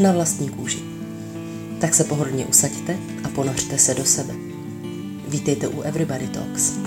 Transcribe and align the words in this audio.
na 0.00 0.12
vlastní 0.12 0.48
kůži. 0.48 0.78
Tak 1.80 1.94
se 1.94 2.04
pohodlně 2.04 2.46
usaďte 2.46 2.96
a 3.24 3.28
ponořte 3.28 3.78
se 3.78 3.94
do 3.94 4.04
sebe. 4.04 4.34
Vítejte 5.28 5.68
u 5.68 5.82
Everybody 5.82 6.26
Talks. 6.26 6.78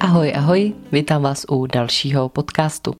Ahoj, 0.00 0.32
ahoj, 0.36 0.72
vítám 0.92 1.22
vás 1.22 1.46
u 1.50 1.66
dalšího 1.66 2.28
podcastu. 2.28 2.94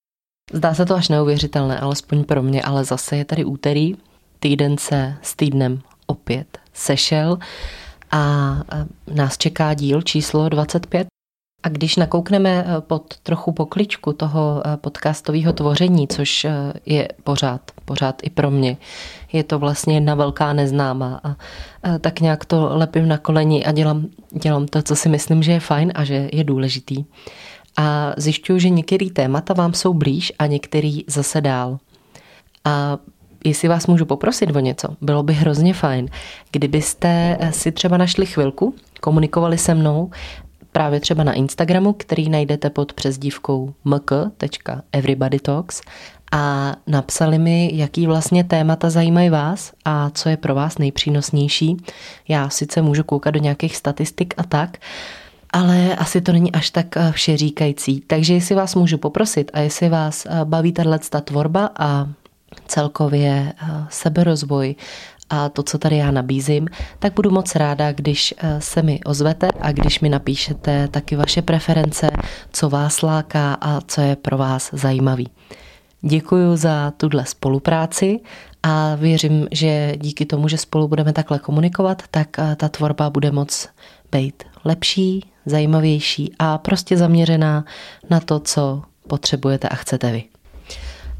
Zdá 0.52 0.74
se 0.74 0.86
to 0.86 0.94
až 0.94 1.08
neuvěřitelné, 1.08 1.80
alespoň 1.80 2.24
pro 2.24 2.42
mě, 2.42 2.62
ale 2.62 2.84
zase 2.84 3.16
je 3.16 3.24
tady 3.24 3.44
úterý, 3.44 3.94
týden 4.40 4.78
se 4.78 5.16
s 5.22 5.36
týdnem 5.36 5.80
opět 6.06 6.58
sešel 6.72 7.38
a 8.10 8.56
nás 9.14 9.38
čeká 9.38 9.74
díl 9.74 10.02
číslo 10.02 10.48
25 10.48 11.06
a 11.66 11.68
když 11.68 11.96
nakoukneme 11.96 12.64
eh, 12.66 12.80
pod 12.80 13.16
trochu 13.22 13.52
pokličku 13.52 14.12
toho 14.12 14.62
eh, 14.64 14.76
podcastového 14.76 15.52
tvoření, 15.52 16.08
což 16.08 16.44
eh, 16.44 16.72
je 16.86 17.08
pořád, 17.24 17.60
pořád 17.84 18.22
i 18.22 18.30
pro 18.30 18.50
mě, 18.50 18.76
je 19.32 19.44
to 19.44 19.58
vlastně 19.58 19.94
jedna 19.94 20.14
velká 20.14 20.52
neznámá 20.52 21.20
a, 21.24 21.36
tak 22.00 22.20
nějak 22.20 22.44
to 22.44 22.68
lepím 22.72 23.08
na 23.08 23.18
koleni 23.18 23.64
a 23.64 23.72
dělám, 23.72 24.06
dělám 24.32 24.66
to, 24.66 24.82
co 24.82 24.96
si 24.96 25.08
myslím, 25.08 25.42
že 25.42 25.52
je 25.52 25.60
fajn 25.60 25.92
a 25.94 26.04
že 26.04 26.28
je 26.32 26.44
důležitý. 26.44 27.04
A 27.76 28.14
zjišťuju, 28.16 28.58
že 28.58 28.68
některé 28.68 29.10
témata 29.10 29.54
vám 29.54 29.74
jsou 29.74 29.94
blíž 29.94 30.32
a 30.38 30.46
některý 30.46 31.04
zase 31.06 31.40
dál. 31.40 31.78
A 32.64 32.98
jestli 33.44 33.68
vás 33.68 33.86
můžu 33.86 34.06
poprosit 34.06 34.56
o 34.56 34.60
něco, 34.60 34.88
bylo 35.00 35.22
by 35.22 35.32
hrozně 35.32 35.74
fajn, 35.74 36.08
kdybyste 36.52 37.38
si 37.50 37.72
třeba 37.72 37.96
našli 37.96 38.26
chvilku, 38.26 38.74
komunikovali 39.00 39.58
se 39.58 39.74
mnou 39.74 40.10
právě 40.76 41.00
třeba 41.00 41.24
na 41.24 41.32
Instagramu, 41.32 41.92
který 41.92 42.28
najdete 42.28 42.70
pod 42.70 42.92
přezdívkou 42.92 43.74
mk.everybodytalks 43.84 45.80
a 46.32 46.74
napsali 46.86 47.38
mi, 47.38 47.70
jaký 47.74 48.06
vlastně 48.06 48.44
témata 48.44 48.90
zajímají 48.90 49.30
vás 49.30 49.72
a 49.84 50.10
co 50.10 50.28
je 50.28 50.36
pro 50.36 50.54
vás 50.54 50.78
nejpřínosnější. 50.78 51.76
Já 52.28 52.48
sice 52.48 52.82
můžu 52.82 53.04
koukat 53.04 53.34
do 53.34 53.40
nějakých 53.40 53.76
statistik 53.76 54.34
a 54.36 54.42
tak, 54.42 54.76
ale 55.50 55.96
asi 55.96 56.20
to 56.20 56.32
není 56.32 56.52
až 56.52 56.70
tak 56.70 56.96
eh, 56.96 57.12
všeříkající. 57.12 58.00
Takže 58.06 58.34
jestli 58.34 58.54
vás 58.54 58.74
můžu 58.74 58.98
poprosit 58.98 59.50
a 59.54 59.60
jestli 59.60 59.88
vás 59.88 60.26
eh, 60.26 60.44
baví 60.44 60.72
tato 60.72 61.20
tvorba 61.20 61.70
a 61.78 62.08
celkově 62.66 63.52
eh, 63.62 63.86
seberozvoj 63.88 64.74
a 65.30 65.48
to, 65.48 65.62
co 65.62 65.78
tady 65.78 65.96
já 65.96 66.10
nabízím, 66.10 66.68
tak 66.98 67.14
budu 67.14 67.30
moc 67.30 67.54
ráda, 67.54 67.92
když 67.92 68.34
eh, 68.38 68.60
se 68.60 68.82
mi 68.82 69.00
ozvete 69.04 69.48
a 69.60 69.72
když 69.72 70.00
mi 70.00 70.08
napíšete 70.08 70.88
taky 70.88 71.16
vaše 71.16 71.42
preference, 71.42 72.10
co 72.52 72.68
vás 72.68 73.02
láká 73.02 73.54
a 73.60 73.80
co 73.80 74.00
je 74.00 74.16
pro 74.16 74.38
vás 74.38 74.70
zajímavý. 74.72 75.28
Děkuji 76.02 76.56
za 76.56 76.92
tuhle 76.96 77.26
spolupráci 77.26 78.20
a 78.62 78.94
věřím, 78.94 79.48
že 79.50 79.92
díky 79.96 80.26
tomu, 80.26 80.48
že 80.48 80.58
spolu 80.58 80.88
budeme 80.88 81.12
takhle 81.12 81.38
komunikovat, 81.38 82.02
tak 82.10 82.38
eh, 82.38 82.56
ta 82.56 82.68
tvorba 82.68 83.10
bude 83.10 83.30
moc 83.30 83.68
být 84.12 84.42
lepší, 84.64 85.30
zajímavější 85.46 86.32
a 86.38 86.58
prostě 86.58 86.96
zaměřená 86.96 87.64
na 88.10 88.20
to, 88.20 88.40
co 88.40 88.82
potřebujete 89.08 89.68
a 89.68 89.74
chcete 89.74 90.12
vy. 90.12 90.24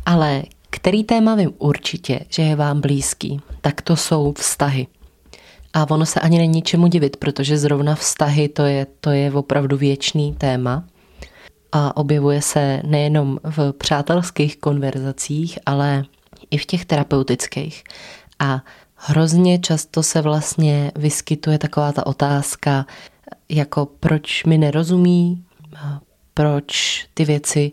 Ale 0.06 0.42
který 0.76 1.04
téma 1.04 1.34
vím 1.34 1.52
určitě, 1.58 2.20
že 2.28 2.42
je 2.42 2.56
vám 2.56 2.80
blízký, 2.80 3.40
tak 3.60 3.80
to 3.82 3.96
jsou 3.96 4.32
vztahy. 4.32 4.86
A 5.72 5.90
ono 5.90 6.06
se 6.06 6.20
ani 6.20 6.38
není 6.38 6.62
čemu 6.62 6.86
divit, 6.86 7.16
protože 7.16 7.58
zrovna 7.58 7.94
vztahy 7.94 8.48
to 8.48 8.62
je, 8.62 8.86
to 9.00 9.10
je 9.10 9.32
opravdu 9.32 9.76
věčný 9.76 10.34
téma. 10.34 10.84
A 11.72 11.96
objevuje 11.96 12.42
se 12.42 12.82
nejenom 12.84 13.38
v 13.44 13.72
přátelských 13.72 14.56
konverzacích, 14.56 15.58
ale 15.66 16.04
i 16.50 16.58
v 16.58 16.66
těch 16.66 16.84
terapeutických. 16.84 17.84
A 18.38 18.62
hrozně 18.94 19.58
často 19.58 20.02
se 20.02 20.22
vlastně 20.22 20.92
vyskytuje 20.96 21.58
taková 21.58 21.92
ta 21.92 22.06
otázka, 22.06 22.86
jako 23.48 23.86
proč 24.00 24.44
mi 24.44 24.58
nerozumí, 24.58 25.44
proč 26.34 27.06
ty 27.14 27.24
věci 27.24 27.72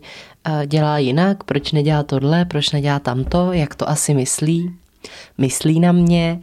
dělá 0.66 0.98
jinak, 0.98 1.44
proč 1.44 1.72
nedělá 1.72 2.02
tohle, 2.02 2.44
proč 2.44 2.70
nedělá 2.70 2.98
tamto, 2.98 3.52
jak 3.52 3.74
to 3.74 3.88
asi 3.88 4.14
myslí, 4.14 4.76
myslí 5.38 5.80
na 5.80 5.92
mě 5.92 6.40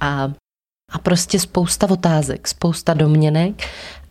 a, 0.00 0.32
a 0.92 0.98
prostě 0.98 1.38
spousta 1.38 1.90
otázek, 1.90 2.48
spousta 2.48 2.94
domněnek 2.94 3.62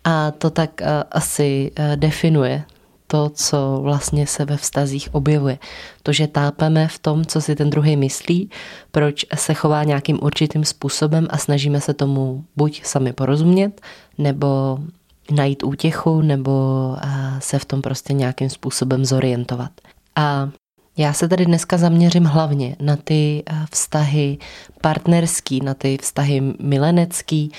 a 0.03 0.31
to 0.31 0.49
tak 0.49 0.81
asi 1.11 1.71
definuje 1.95 2.63
to, 3.07 3.29
co 3.29 3.79
vlastně 3.81 4.27
se 4.27 4.45
ve 4.45 4.57
vztazích 4.57 5.15
objevuje. 5.15 5.57
To, 6.03 6.13
že 6.13 6.27
tápeme 6.27 6.87
v 6.87 6.99
tom, 6.99 7.25
co 7.25 7.41
si 7.41 7.55
ten 7.55 7.69
druhý 7.69 7.97
myslí, 7.97 8.49
proč 8.91 9.25
se 9.35 9.53
chová 9.53 9.83
nějakým 9.83 10.19
určitým 10.21 10.65
způsobem 10.65 11.27
a 11.29 11.37
snažíme 11.37 11.81
se 11.81 11.93
tomu 11.93 12.45
buď 12.55 12.85
sami 12.85 13.13
porozumět, 13.13 13.81
nebo 14.17 14.79
najít 15.31 15.63
útěchu 15.63 16.21
nebo 16.21 16.51
se 17.39 17.59
v 17.59 17.65
tom 17.65 17.81
prostě 17.81 18.13
nějakým 18.13 18.49
způsobem 18.49 19.05
zorientovat. 19.05 19.71
A 20.15 20.49
já 20.97 21.13
se 21.13 21.27
tady 21.27 21.45
dneska 21.45 21.77
zaměřím 21.77 22.25
hlavně 22.25 22.75
na 22.79 22.95
ty 22.95 23.43
vztahy 23.71 24.37
partnerský, 24.81 25.59
na 25.63 25.73
ty 25.73 25.97
vztahy 26.01 26.41
milenecký, 26.59 27.51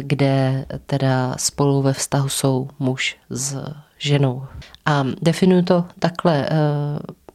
kde 0.00 0.66
teda 0.86 1.34
spolu 1.38 1.82
ve 1.82 1.92
vztahu 1.92 2.28
jsou 2.28 2.68
muž 2.78 3.16
s 3.30 3.56
ženou. 3.98 4.42
A 4.86 5.04
definuju 5.22 5.62
to 5.62 5.84
takhle 5.98 6.48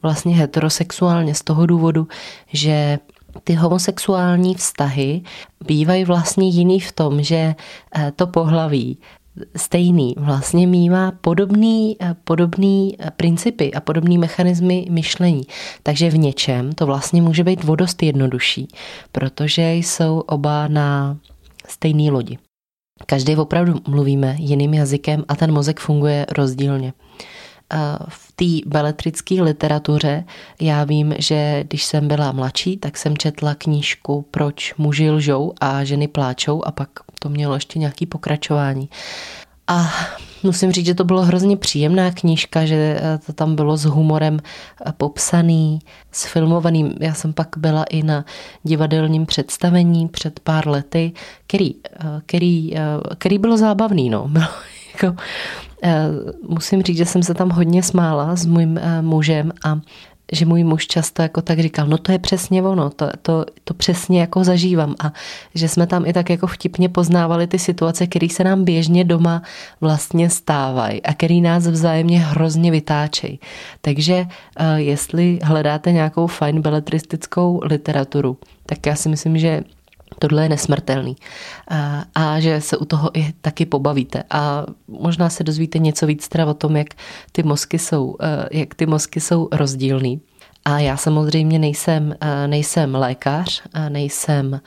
vlastně 0.02 0.36
heterosexuálně 0.36 1.36
z 1.36 1.42
toho 1.42 1.66
důvodu, 1.66 2.08
že 2.48 3.00
ty 3.44 3.54
homosexuální 3.54 4.56
vztahy 4.56 5.22
bývají 5.68 6.06
vlastně 6.06 6.50
jiný 6.50 6.80
v 6.80 6.92
tom, 6.92 7.24
že 7.24 7.56
to 8.16 8.28
pohlaví 8.28 8.98
stejný, 9.56 10.16
vlastně 10.18 10.68
mývá 10.68 11.12
podobný, 11.12 11.98
podobný 12.24 12.98
principy 13.18 13.74
a 13.74 13.80
podobný 13.80 14.18
mechanismy 14.18 14.86
myšlení. 14.90 15.44
Takže 15.84 16.10
v 16.10 16.18
něčem 16.18 16.74
to 16.74 16.86
vlastně 16.86 17.22
může 17.22 17.44
být 17.44 17.64
vodost 17.64 18.04
jednodušší, 18.04 18.68
protože 19.12 19.74
jsou 19.74 20.20
oba 20.20 20.68
na 20.68 21.18
stejné 21.68 22.12
lodi. 22.12 22.38
Každý 23.06 23.36
opravdu 23.36 23.76
mluvíme 23.88 24.36
jiným 24.40 24.74
jazykem 24.74 25.24
a 25.28 25.36
ten 25.36 25.52
mozek 25.52 25.80
funguje 25.80 26.26
rozdílně. 26.38 26.94
V 28.10 28.32
té 28.36 28.70
beletrické 28.70 29.42
literatuře 29.42 30.24
já 30.62 30.84
vím, 30.84 31.14
že 31.20 31.64
když 31.68 31.84
jsem 31.84 32.08
byla 32.08 32.32
mladší, 32.32 32.78
tak 32.78 32.98
jsem 32.98 33.18
četla 33.18 33.56
knížku 33.56 34.26
Proč 34.32 34.74
muži 34.78 35.12
lžou 35.12 35.54
a 35.62 35.84
ženy 35.84 36.08
pláčou 36.08 36.66
a 36.66 36.72
pak 36.72 36.90
to 37.20 37.30
mělo 37.30 37.54
ještě 37.54 37.80
nějaký 37.80 38.06
pokračování. 38.06 38.90
A 39.70 39.92
musím 40.44 40.72
říct, 40.72 40.86
že 40.86 40.96
to 40.96 41.04
bylo 41.04 41.22
hrozně 41.22 41.58
příjemná 41.58 42.12
knížka, 42.12 42.66
že 42.66 43.00
eh, 43.02 43.20
to 43.26 43.34
tam 43.34 43.56
bylo 43.56 43.78
s 43.78 43.86
humorem 43.86 44.40
eh, 44.40 44.94
popsaný, 44.98 45.80
sfilmovaný. 46.12 46.96
Já 47.00 47.14
jsem 47.14 47.34
pak 47.34 47.48
byla 47.58 47.84
i 47.84 48.04
na 48.04 48.26
divadelním 48.64 49.26
představení 49.26 50.08
před 50.08 50.40
pár 50.40 50.68
lety, 50.68 51.12
který, 51.48 51.76
eh, 51.76 52.22
který, 52.26 52.74
který 53.18 53.38
bylo 53.38 53.58
zábavný. 53.58 54.10
No. 54.10 54.28
Bylo 54.28 54.48
jako, 54.94 55.22
musím 56.50 56.84
říct, 56.84 56.98
že 56.98 57.06
jsem 57.06 57.24
se 57.24 57.34
tam 57.34 57.50
hodně 57.50 57.84
smála 57.84 58.36
s 58.36 58.46
mým 58.46 58.80
mužem 59.02 59.52
a 59.66 59.80
že 60.32 60.46
můj 60.46 60.64
muž 60.64 60.88
často 60.88 61.22
jako 61.22 61.42
tak 61.42 61.60
říkal, 61.60 61.88
no 61.88 61.98
to 61.98 62.12
je 62.12 62.20
přesně 62.20 62.64
ono, 62.64 62.90
to, 62.90 63.10
to, 63.22 63.46
to 63.64 63.74
přesně 63.74 64.22
jako 64.22 64.44
zažívám 64.44 64.96
a 65.04 65.14
že 65.56 65.68
jsme 65.68 65.88
tam 65.88 66.06
i 66.06 66.14
tak 66.14 66.30
jako 66.30 66.48
vtipně 66.48 66.90
poznávali 66.90 67.48
ty 67.48 67.60
situace, 67.60 68.08
které 68.08 68.30
se 68.30 68.44
nám 68.44 68.64
běžně 68.64 69.04
doma 69.04 69.42
vlastně 69.82 70.30
stávají 70.30 71.04
a 71.04 71.14
které 71.14 71.36
nás 71.36 71.68
vzájemně 71.68 72.20
hrozně 72.20 72.72
vytáčejí. 72.72 73.40
Takže 73.82 74.26
uh, 74.26 74.66
jestli 74.76 75.40
hledáte 75.44 75.92
nějakou 75.92 76.28
fajn 76.28 76.62
beletristickou 76.62 77.60
literaturu, 77.64 78.38
tak 78.66 78.86
já 78.86 78.96
si 78.96 79.10
myslím, 79.10 79.38
že 79.38 79.64
tohle 80.20 80.44
je 80.44 80.50
nesmrtelný 80.50 81.16
a, 81.68 82.04
a 82.16 82.40
že 82.40 82.62
se 82.62 82.78
u 82.78 82.86
toho 82.86 83.10
i 83.14 83.34
taky 83.42 83.66
pobavíte 83.66 84.24
a 84.30 84.66
možná 84.88 85.30
se 85.30 85.44
dozvíte 85.44 85.80
něco 85.80 86.08
víc 86.08 86.28
teda 86.28 86.46
o 86.46 86.54
tom, 86.54 86.76
jak 86.76 86.88
ty 87.32 87.44
mozky 87.44 87.80
jsou, 87.80 88.16
jak 88.52 88.76
ty 88.76 88.86
mozky 88.86 89.20
jsou 89.20 89.48
rozdílný. 89.52 90.22
A 90.66 90.80
já 90.80 90.98
samozřejmě 90.98 91.60
nejsem, 91.60 92.16
nejsem 92.48 92.96
lékař, 92.96 93.64
nejsem 93.90 94.62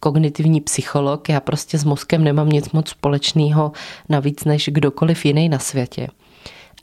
kognitivní 0.00 0.60
psycholog, 0.60 1.28
já 1.28 1.40
prostě 1.40 1.78
s 1.78 1.84
mozkem 1.84 2.24
nemám 2.24 2.48
nic 2.48 2.72
moc 2.72 2.88
společného 2.88 3.72
navíc 4.08 4.44
než 4.44 4.68
kdokoliv 4.72 5.24
jiný 5.24 5.48
na 5.48 5.58
světě. 5.58 6.08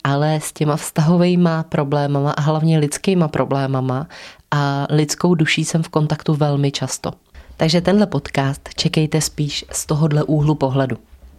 Ale 0.03 0.35
s 0.35 0.53
těma 0.53 0.75
vztahovými 0.75 1.50
problémama 1.69 2.31
a 2.31 2.41
hlavně 2.41 2.80
lidskýma 2.80 3.27
problémama 3.27 4.07
a 4.51 4.88
lidskou 4.89 5.35
duší 5.35 5.65
jsem 5.65 5.83
v 5.83 5.89
kontaktu 5.89 6.33
velmi 6.33 6.71
často. 6.71 7.12
Takže 7.58 7.82
tenhle 7.82 8.08
podcast 8.08 8.70
čekejte 8.76 9.22
spíš 9.22 9.66
z 9.72 9.86
tohohle 9.86 10.24
úhlu 10.24 10.56
pohledu. 10.56 10.98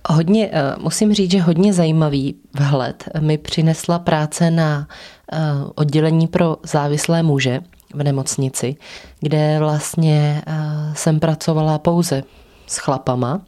Hodně, 0.09 0.51
eh, 0.53 0.75
musím 0.79 1.15
říct, 1.15 1.31
že 1.31 1.41
hodně 1.41 1.73
zajímavý 1.73 2.35
vhled 2.55 3.09
mi 3.21 3.39
přinesla 3.39 3.99
práce 3.99 4.51
na 4.51 4.89
eh, 5.33 5.39
oddělení 5.75 6.27
pro 6.27 6.57
závislé 6.63 7.23
muže 7.23 7.61
v 7.95 8.03
nemocnici, 8.03 8.77
kde 9.21 9.57
vlastně 9.59 10.43
eh, 10.47 10.55
jsem 10.95 11.21
pracovala 11.21 11.79
pouze 11.79 12.23
s 12.67 12.77
chlapama. 12.77 13.43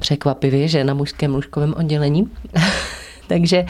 Překvapivě, 0.00 0.68
že 0.68 0.84
na 0.84 0.94
mužském 0.94 1.34
lůžkovém 1.34 1.74
oddělení. 1.76 2.30
Takže 3.26 3.66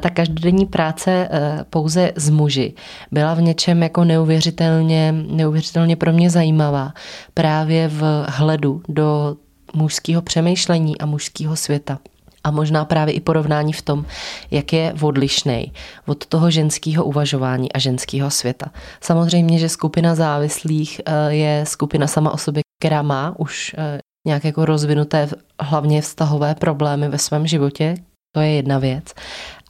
ta 0.00 0.10
každodenní 0.10 0.66
práce 0.66 1.28
pouze 1.70 2.12
s 2.16 2.30
muži 2.30 2.74
byla 3.12 3.34
v 3.34 3.42
něčem 3.42 3.82
jako 3.82 4.04
neuvěřitelně, 4.04 5.12
neuvěřitelně 5.12 5.96
pro 5.96 6.12
mě 6.12 6.30
zajímavá. 6.30 6.92
Právě 7.34 7.88
v 7.88 8.26
hledu 8.28 8.82
do 8.88 9.36
mužského 9.74 10.22
přemýšlení 10.22 11.00
a 11.00 11.06
mužského 11.06 11.56
světa. 11.56 11.98
A 12.44 12.50
možná 12.50 12.84
právě 12.84 13.14
i 13.14 13.20
porovnání 13.20 13.72
v 13.72 13.82
tom, 13.82 14.06
jak 14.50 14.72
je 14.72 14.94
odlišný 15.02 15.72
od 16.06 16.26
toho 16.26 16.50
ženského 16.50 17.04
uvažování 17.04 17.72
a 17.72 17.78
ženského 17.78 18.30
světa. 18.30 18.70
Samozřejmě, 19.00 19.58
že 19.58 19.68
skupina 19.68 20.14
závislých 20.14 21.00
eh, 21.06 21.34
je 21.34 21.64
skupina 21.66 22.06
sama 22.06 22.30
o 22.30 22.38
sobě, 22.38 22.62
která 22.80 23.02
má 23.02 23.34
už 23.38 23.74
eh, 23.78 23.98
nějak 24.26 24.44
jako 24.44 24.64
rozvinuté 24.64 25.28
hlavně 25.60 26.02
vztahové 26.02 26.54
problémy 26.54 27.08
ve 27.08 27.18
svém 27.18 27.46
životě. 27.46 27.94
To 28.38 28.42
je 28.42 28.50
jedna 28.50 28.78
věc. 28.78 29.04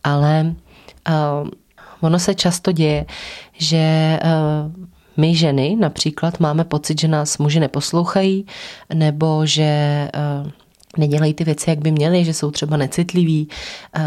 Ale 0.05 0.55
uh, 1.09 1.49
ono 2.00 2.19
se 2.19 2.35
často 2.35 2.73
děje, 2.73 3.06
že 3.53 4.19
uh, 4.25 4.85
my 5.17 5.37
ženy 5.37 5.76
například 5.81 6.41
máme 6.41 6.65
pocit, 6.65 7.00
že 7.00 7.09
nás 7.09 7.38
muži 7.38 7.61
neposlouchají, 7.61 8.47
nebo 8.94 9.47
že 9.47 9.62
eh, 9.62 10.11
nedělají 10.96 11.35
ty 11.35 11.44
věci, 11.44 11.70
jak 11.70 11.79
by 11.79 11.90
měli, 11.90 12.25
že 12.25 12.35
jsou 12.35 12.50
třeba 12.50 12.76
necitliví, 12.76 13.49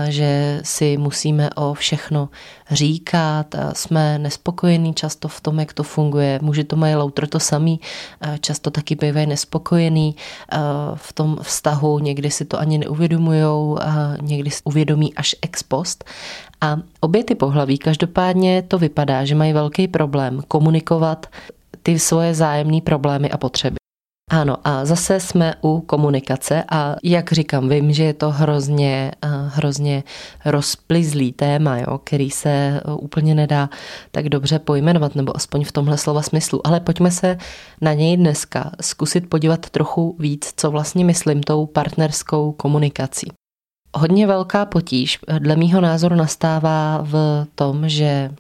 že 0.10 0.62
si 0.64 0.98
musíme 0.98 1.50
o 1.56 1.74
všechno 1.74 2.30
říkat, 2.72 3.56
jsme 3.74 4.20
nespokojení 4.20 4.94
často 4.94 5.28
v 5.28 5.42
tom, 5.42 5.60
jak 5.60 5.74
to 5.74 5.84
funguje. 5.84 6.40
Muži 6.42 6.64
to 6.64 6.76
mají 6.76 6.96
loutr 6.96 7.28
to 7.28 7.40
samý, 7.40 7.80
často 8.42 8.72
taky 8.72 8.96
bývají 8.96 9.28
nespokojení 9.28 10.16
v 10.96 11.14
tom 11.14 11.38
vztahu, 11.42 12.00
někdy 12.00 12.32
si 12.32 12.46
to 12.46 12.60
ani 12.60 12.78
neuvědomují, 12.78 13.78
někdy 14.22 14.50
si 14.52 14.62
uvědomí 14.64 15.14
až 15.16 15.36
ex 15.42 15.64
post. 15.64 16.04
A 16.62 16.78
obě 17.00 17.24
ty 17.24 17.36
pohlaví, 17.36 17.78
každopádně 17.78 18.62
to 18.62 18.78
vypadá, 18.78 19.26
že 19.26 19.36
mají 19.36 19.54
velký 19.54 19.88
problém 19.88 20.42
komunikovat 20.48 21.26
ty 21.84 22.00
svoje 22.00 22.34
zájemné 22.36 22.82
problémy 22.82 23.32
a 23.32 23.38
potřeby. 23.38 23.81
Ano, 24.34 24.58
a 24.64 24.86
zase 24.86 25.20
jsme 25.20 25.54
u 25.62 25.82
komunikace 25.82 26.64
a 26.70 26.96
jak 27.04 27.32
říkám, 27.32 27.70
vím, 27.70 27.94
že 27.94 28.04
je 28.04 28.14
to 28.14 28.30
hrozně, 28.32 29.12
eh, 29.22 29.28
hrozně 29.48 30.04
rozplizlý 30.46 31.32
téma, 31.32 31.78
jo, 31.78 31.98
který 31.98 32.32
se 32.32 32.50
eh, 32.50 32.82
úplně 32.94 33.36
nedá 33.36 33.70
tak 34.12 34.30
dobře 34.30 34.60
pojmenovat, 34.60 35.16
nebo 35.16 35.36
aspoň 35.36 35.64
v 35.64 35.72
tomhle 35.72 35.98
slova 35.98 36.22
smyslu. 36.22 36.68
Ale 36.68 36.80
pojďme 36.80 37.12
se 37.12 37.38
na 37.82 37.94
něj 37.94 38.18
dneska 38.18 38.72
zkusit 38.82 39.30
podívat 39.30 39.70
trochu 39.70 40.16
víc, 40.20 40.54
co 40.58 40.72
vlastně 40.72 41.06
myslím 41.06 41.44
tou 41.44 41.66
partnerskou 41.66 42.52
komunikací. 42.52 43.28
Hodně 43.96 44.28
velká 44.28 44.66
potíž 44.66 45.20
dle 45.40 45.56
mýho 45.56 45.82
názoru 45.82 46.16
nastává 46.16 47.02
v 47.04 47.46
tom, 47.56 47.90
že 47.90 48.32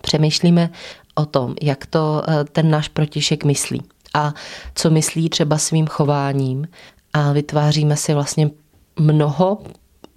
přemýšlíme 0.00 0.70
o 1.14 1.26
tom, 1.26 1.54
jak 1.62 1.86
to 1.86 2.22
eh, 2.28 2.44
ten 2.44 2.70
náš 2.70 2.88
protišek 2.88 3.44
myslí 3.44 3.82
a 4.14 4.34
co 4.74 4.90
myslí 4.90 5.28
třeba 5.28 5.58
svým 5.58 5.86
chováním 5.86 6.68
a 7.12 7.32
vytváříme 7.32 7.96
si 7.96 8.14
vlastně 8.14 8.50
mnoho 8.98 9.58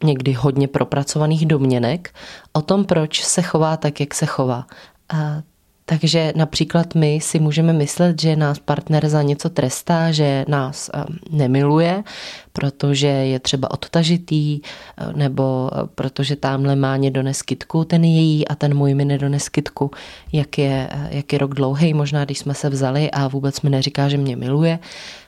někdy 0.03 0.33
hodně 0.33 0.67
propracovaných 0.67 1.45
domněnek 1.45 2.13
o 2.53 2.61
tom, 2.61 2.85
proč 2.85 3.23
se 3.23 3.41
chová 3.41 3.77
tak, 3.77 3.99
jak 3.99 4.13
se 4.13 4.25
chová. 4.25 4.67
A 5.09 5.41
takže 5.85 6.33
například 6.35 6.95
my 6.95 7.19
si 7.21 7.39
můžeme 7.39 7.73
myslet, 7.73 8.21
že 8.21 8.35
nás 8.35 8.59
partner 8.59 9.09
za 9.09 9.21
něco 9.21 9.49
trestá, 9.49 10.11
že 10.11 10.45
nás 10.47 10.89
nemiluje, 11.29 12.03
protože 12.53 13.07
je 13.07 13.39
třeba 13.39 13.71
odtažitý, 13.71 14.61
nebo 15.15 15.69
protože 15.95 16.35
tamhle 16.35 16.75
má 16.75 16.97
někdo 16.97 17.23
neskytku, 17.23 17.83
ten 17.83 18.03
její 18.03 18.47
a 18.47 18.55
ten 18.55 18.73
můj 18.77 18.93
mi 18.93 19.05
nedones 19.05 19.49
kytku, 19.49 19.91
jak 20.33 20.57
je, 20.57 20.89
jak 21.09 21.33
je 21.33 21.39
rok 21.39 21.53
dlouhý, 21.53 21.93
možná 21.93 22.25
když 22.25 22.39
jsme 22.39 22.53
se 22.53 22.69
vzali 22.69 23.11
a 23.11 23.27
vůbec 23.27 23.61
mi 23.61 23.69
neříká, 23.69 24.09
že 24.09 24.17
mě 24.17 24.35
miluje 24.35 24.79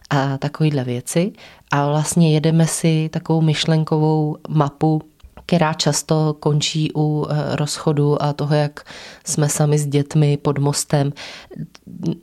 a 0.09 0.37
takovýhle 0.37 0.83
věci. 0.83 1.31
A 1.71 1.87
vlastně 1.87 2.33
jedeme 2.33 2.67
si 2.67 3.09
takovou 3.13 3.41
myšlenkovou 3.41 4.37
mapu 4.49 5.01
která 5.47 5.73
často 5.73 6.35
končí 6.39 6.91
u 6.95 7.27
eh, 7.29 7.55
rozchodu 7.55 8.21
a 8.23 8.33
toho, 8.33 8.55
jak 8.55 8.83
jsme 9.25 9.49
sami 9.49 9.79
s 9.79 9.87
dětmi 9.87 10.37
pod 10.37 10.57
mostem. 10.57 11.13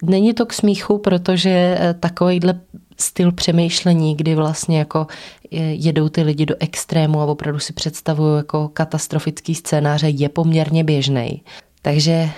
Není 0.02 0.34
to 0.34 0.46
k 0.46 0.52
smíchu, 0.52 0.98
protože 0.98 1.50
eh, 1.50 1.94
takovýhle 1.94 2.60
styl 2.98 3.32
přemýšlení, 3.32 4.16
kdy 4.16 4.34
vlastně 4.34 4.78
jako 4.78 5.06
eh, 5.52 5.56
jedou 5.58 6.08
ty 6.08 6.22
lidi 6.22 6.46
do 6.46 6.54
extrému 6.60 7.20
a 7.20 7.24
opravdu 7.24 7.58
si 7.58 7.72
představují 7.72 8.36
jako 8.36 8.68
katastrofický 8.68 9.54
scénáře, 9.54 10.08
je 10.08 10.28
poměrně 10.28 10.84
běžný. 10.84 11.42
Takže 11.82 12.30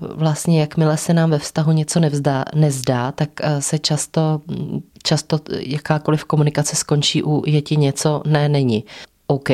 vlastně 0.00 0.60
jakmile 0.60 0.96
se 0.96 1.14
nám 1.14 1.30
ve 1.30 1.38
vztahu 1.38 1.72
něco 1.72 2.00
nevzdá, 2.00 2.44
nezdá, 2.54 3.12
tak 3.12 3.30
se 3.58 3.78
často, 3.78 4.40
často 5.02 5.40
jakákoliv 5.58 6.24
komunikace 6.24 6.76
skončí 6.76 7.22
u 7.22 7.42
je 7.46 7.62
ti 7.62 7.76
něco, 7.76 8.22
ne, 8.26 8.48
není. 8.48 8.84
OK 9.26 9.50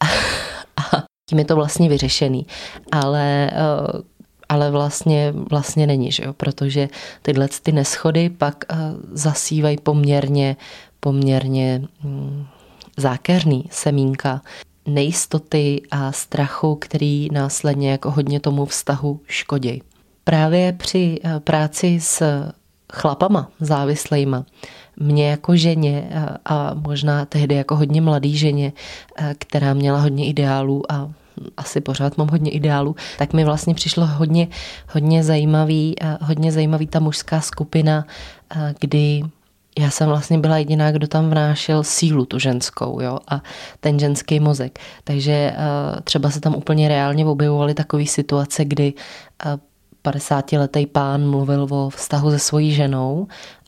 a 0.76 1.02
tím 1.30 1.38
je 1.38 1.44
to 1.44 1.56
vlastně 1.56 1.88
vyřešený. 1.88 2.46
Ale 2.92 3.50
eh, 3.52 4.16
ale 4.48 4.70
vlastně, 4.70 5.32
vlastně 5.50 5.86
není, 5.86 6.12
že 6.12 6.24
jo? 6.24 6.32
protože 6.32 6.88
tyhle 7.22 7.48
ty 7.62 7.72
neschody 7.72 8.30
pak 8.30 8.64
eh, 8.70 8.76
zasívají 9.12 9.76
poměrně, 9.76 10.56
poměrně 11.00 11.82
hm, 12.04 12.46
zákeřný 12.96 13.64
semínka 13.70 14.42
nejistoty 14.86 15.82
a 15.90 16.12
strachu, 16.12 16.74
který 16.74 17.28
následně 17.32 17.90
jako 17.90 18.10
hodně 18.10 18.40
tomu 18.40 18.66
vztahu 18.66 19.20
škodí. 19.26 19.82
Právě 20.24 20.72
při 20.72 21.18
eh, 21.24 21.40
práci 21.40 22.00
s 22.00 22.22
chlapama 22.92 23.50
závislejma 23.60 24.44
mě 24.96 25.30
jako 25.30 25.56
ženě 25.56 26.08
a 26.44 26.74
možná 26.74 27.24
tehdy 27.24 27.54
jako 27.54 27.76
hodně 27.76 28.00
mladý 28.00 28.36
ženě, 28.36 28.72
která 29.38 29.74
měla 29.74 30.00
hodně 30.00 30.26
ideálů 30.26 30.92
a 30.92 31.10
asi 31.56 31.80
pořád 31.80 32.18
mám 32.18 32.28
hodně 32.28 32.50
ideálů, 32.50 32.96
tak 33.18 33.32
mi 33.32 33.44
vlastně 33.44 33.74
přišlo 33.74 34.06
hodně, 34.06 34.48
hodně 34.92 35.24
zajímavý, 35.24 35.94
hodně 36.20 36.52
zajímavý 36.52 36.86
ta 36.86 37.00
mužská 37.00 37.40
skupina, 37.40 38.06
kdy 38.80 39.22
já 39.78 39.90
jsem 39.90 40.08
vlastně 40.08 40.38
byla 40.38 40.58
jediná, 40.58 40.92
kdo 40.92 41.08
tam 41.08 41.30
vnášel 41.30 41.84
sílu 41.84 42.24
tu 42.24 42.38
ženskou 42.38 43.00
jo, 43.00 43.18
a 43.28 43.42
ten 43.80 43.98
ženský 43.98 44.40
mozek. 44.40 44.78
Takže 45.04 45.56
třeba 46.04 46.30
se 46.30 46.40
tam 46.40 46.54
úplně 46.54 46.88
reálně 46.88 47.26
objevovaly 47.26 47.74
takové 47.74 48.06
situace, 48.06 48.64
kdy 48.64 48.92
50-letý 50.04 50.86
pán 50.86 51.30
mluvil 51.30 51.66
o 51.70 51.90
vztahu 51.90 52.30
se 52.30 52.38
svojí 52.38 52.72
ženou 52.72 53.26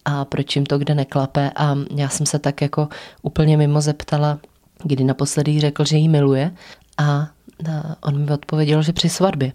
a 0.08 0.24
proč 0.24 0.56
jim 0.56 0.66
to 0.66 0.78
kde 0.78 0.94
neklape. 0.94 1.50
A 1.56 1.76
já 1.96 2.08
jsem 2.08 2.26
se 2.26 2.38
tak 2.38 2.62
jako 2.62 2.88
úplně 3.22 3.56
mimo 3.56 3.80
zeptala, 3.80 4.38
kdy 4.84 5.04
naposledy 5.04 5.60
řekl, 5.60 5.84
že 5.84 5.96
jí 5.96 6.08
miluje. 6.08 6.50
A 6.98 7.28
on 8.02 8.24
mi 8.24 8.30
odpověděl, 8.32 8.82
že 8.82 8.92
při 8.92 9.08
svatbě, 9.08 9.52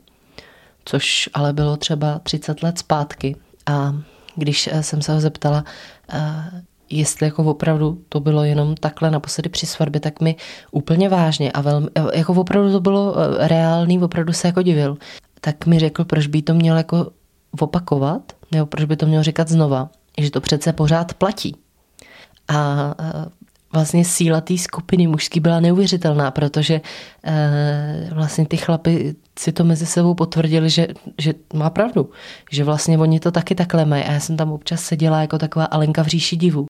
což 0.85 1.29
ale 1.33 1.53
bylo 1.53 1.77
třeba 1.77 2.19
30 2.19 2.63
let 2.63 2.77
zpátky. 2.77 3.35
A 3.65 3.95
když 4.35 4.69
eh, 4.71 4.83
jsem 4.83 5.01
se 5.01 5.13
ho 5.13 5.21
zeptala, 5.21 5.63
eh, 6.09 6.61
jestli 6.89 7.25
jako 7.25 7.43
opravdu 7.43 8.01
to 8.09 8.19
bylo 8.19 8.43
jenom 8.43 8.75
takhle 8.75 9.11
naposledy 9.11 9.49
při 9.49 9.65
svatbě, 9.65 10.01
tak 10.01 10.21
mi 10.21 10.35
úplně 10.71 11.09
vážně 11.09 11.51
a 11.51 11.61
velmi, 11.61 11.87
eh, 11.95 12.17
jako 12.17 12.33
opravdu 12.33 12.71
to 12.71 12.79
bylo 12.79 13.15
reálný, 13.37 13.99
opravdu 13.99 14.33
se 14.33 14.47
jako 14.47 14.61
divil, 14.61 14.97
tak 15.41 15.65
mi 15.65 15.79
řekl, 15.79 16.05
proč 16.05 16.27
by 16.27 16.41
to 16.41 16.53
měl 16.53 16.77
jako 16.77 17.11
opakovat, 17.59 18.21
nebo 18.51 18.65
proč 18.65 18.85
by 18.85 18.95
to 18.95 19.05
měl 19.05 19.23
říkat 19.23 19.47
znova 19.47 19.89
že 20.17 20.31
to 20.31 20.41
přece 20.41 20.73
pořád 20.73 21.13
platí. 21.13 21.55
A 22.47 22.95
vlastně 23.73 24.05
síla 24.05 24.41
té 24.41 24.57
skupiny 24.57 25.07
mužský 25.07 25.39
byla 25.39 25.59
neuvěřitelná, 25.59 26.31
protože 26.31 26.81
e, 27.23 28.09
vlastně 28.13 28.45
ty 28.45 28.57
chlapy 28.57 29.15
si 29.39 29.51
to 29.51 29.63
mezi 29.63 29.85
sebou 29.85 30.13
potvrdili, 30.13 30.69
že, 30.69 30.87
že 31.17 31.33
má 31.53 31.69
pravdu, 31.69 32.09
že 32.51 32.63
vlastně 32.63 32.97
oni 32.97 33.19
to 33.19 33.31
taky 33.31 33.55
takhle 33.55 33.85
mají. 33.85 34.03
A 34.03 34.11
já 34.11 34.19
jsem 34.19 34.37
tam 34.37 34.51
občas 34.51 34.81
seděla 34.81 35.21
jako 35.21 35.37
taková 35.37 35.65
Alenka 35.65 36.03
v 36.03 36.07
říši 36.07 36.37
divu 36.37 36.65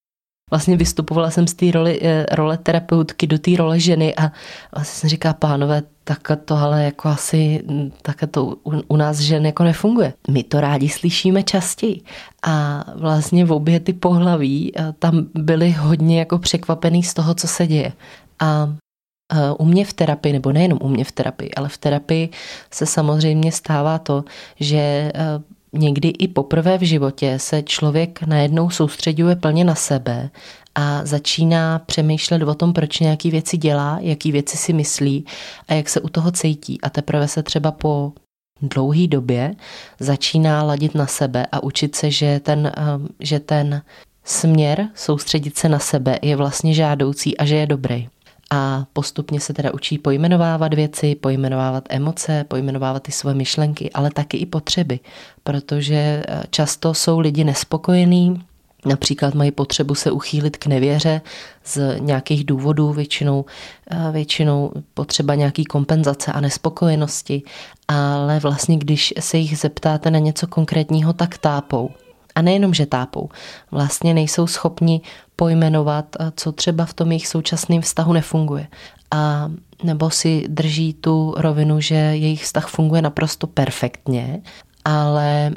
vlastně 0.53 0.77
vystupovala 0.77 1.31
jsem 1.31 1.47
z 1.47 1.53
té 1.53 1.71
roli, 1.71 1.99
eh, 2.01 2.25
role 2.31 2.57
terapeutky 2.57 3.27
do 3.27 3.39
té 3.39 3.51
role 3.57 3.79
ženy 3.79 4.15
a 4.15 4.31
vlastně 4.75 4.99
jsem 4.99 5.09
říká, 5.09 5.33
pánové, 5.33 5.81
tak 6.03 6.31
to 6.45 6.55
ale 6.55 6.83
jako 6.83 7.09
asi, 7.09 7.63
tak 8.01 8.23
to 8.31 8.45
u, 8.45 8.71
u 8.87 8.95
nás 8.97 9.19
žen 9.19 9.45
jako 9.45 9.63
nefunguje. 9.63 10.13
My 10.29 10.43
to 10.43 10.61
rádi 10.61 10.89
slyšíme 10.89 11.43
častěji 11.43 12.01
a 12.43 12.85
vlastně 12.95 13.45
v 13.45 13.51
obě 13.51 13.79
ty 13.79 13.93
pohlaví 13.93 14.71
eh, 14.75 14.93
tam 14.99 15.25
byly 15.33 15.71
hodně 15.71 16.19
jako 16.19 16.37
překvapený 16.37 17.03
z 17.03 17.13
toho, 17.13 17.33
co 17.33 17.47
se 17.47 17.67
děje. 17.67 17.93
A 18.39 18.69
eh, 19.33 19.51
u 19.59 19.65
mě 19.65 19.85
v 19.85 19.93
terapii, 19.93 20.33
nebo 20.33 20.51
nejenom 20.51 20.79
u 20.81 20.87
mě 20.87 21.03
v 21.03 21.11
terapii, 21.11 21.51
ale 21.51 21.69
v 21.69 21.77
terapii 21.77 22.29
se 22.71 22.85
samozřejmě 22.85 23.51
stává 23.51 23.97
to, 23.97 24.23
že 24.59 25.11
někdy 25.73 26.07
i 26.07 26.27
poprvé 26.27 26.77
v 26.77 26.81
životě 26.81 27.39
se 27.39 27.63
člověk 27.63 28.21
najednou 28.21 28.69
soustředuje 28.69 29.35
plně 29.35 29.63
na 29.63 29.75
sebe 29.75 30.29
a 30.75 31.05
začíná 31.05 31.79
přemýšlet 31.79 32.41
o 32.41 32.55
tom, 32.55 32.73
proč 32.73 32.99
nějaký 32.99 33.31
věci 33.31 33.57
dělá, 33.57 33.97
jaký 34.01 34.31
věci 34.31 34.57
si 34.57 34.73
myslí 34.73 35.25
a 35.67 35.73
jak 35.73 35.89
se 35.89 36.01
u 36.01 36.09
toho 36.09 36.31
cítí. 36.31 36.81
A 36.81 36.89
teprve 36.89 37.27
se 37.27 37.43
třeba 37.43 37.71
po 37.71 38.13
dlouhé 38.61 39.07
době 39.07 39.55
začíná 39.99 40.63
ladit 40.63 40.95
na 40.95 41.07
sebe 41.07 41.45
a 41.51 41.63
učit 41.63 41.95
se, 41.95 42.11
že 42.11 42.39
ten, 42.39 42.71
um, 42.95 43.07
že 43.19 43.39
ten 43.39 43.81
směr 44.23 44.89
soustředit 44.95 45.57
se 45.57 45.69
na 45.69 45.79
sebe 45.79 46.19
je 46.21 46.35
vlastně 46.35 46.73
žádoucí 46.73 47.37
a 47.37 47.45
že 47.45 47.55
je 47.55 47.65
dobrý 47.65 48.07
a 48.53 48.85
postupně 48.93 49.39
se 49.39 49.53
teda 49.53 49.73
učí 49.73 49.97
pojmenovávat 49.97 50.73
věci, 50.73 51.15
pojmenovávat 51.15 51.83
emoce, 51.89 52.45
pojmenovávat 52.47 53.03
ty 53.03 53.11
svoje 53.11 53.35
myšlenky, 53.35 53.91
ale 53.91 54.11
taky 54.11 54.37
i 54.37 54.45
potřeby, 54.45 54.99
protože 55.43 55.95
eh, 56.27 56.43
často 56.49 56.93
jsou 56.93 57.19
lidi 57.19 57.43
nespokojení, 57.43 58.43
Například 58.85 59.33
mají 59.33 59.51
potřebu 59.51 59.95
se 59.95 60.11
uchýlit 60.11 60.57
k 60.57 60.65
nevěře 60.65 61.21
z 61.63 61.99
nějakých 61.99 62.45
důvodů, 62.45 62.93
většinou, 62.93 63.45
eh, 63.91 64.11
většinou 64.11 64.71
potřeba 64.93 65.35
nějaký 65.35 65.65
kompenzace 65.65 66.31
a 66.31 66.41
nespokojenosti, 66.41 67.43
ale 67.87 68.39
vlastně 68.39 68.77
když 68.77 69.13
se 69.19 69.37
jich 69.37 69.57
zeptáte 69.57 70.11
na 70.11 70.19
něco 70.19 70.47
konkrétního, 70.47 71.13
tak 71.13 71.37
tápou. 71.37 71.89
A 72.35 72.41
nejenom, 72.41 72.73
že 72.73 72.85
tápou, 72.85 73.29
vlastně 73.71 74.13
nejsou 74.13 74.47
schopni 74.47 75.01
pojmenovat, 75.35 76.15
co 76.35 76.51
třeba 76.51 76.85
v 76.85 76.93
tom 76.93 77.11
jejich 77.11 77.27
současném 77.27 77.81
vztahu 77.81 78.13
nefunguje. 78.13 78.67
A 79.11 79.51
nebo 79.83 80.09
si 80.09 80.45
drží 80.47 80.93
tu 80.93 81.33
rovinu, 81.37 81.81
že 81.81 81.95
jejich 81.95 82.43
vztah 82.43 82.67
funguje 82.67 83.01
naprosto 83.01 83.47
perfektně, 83.47 84.41
ale 84.85 85.51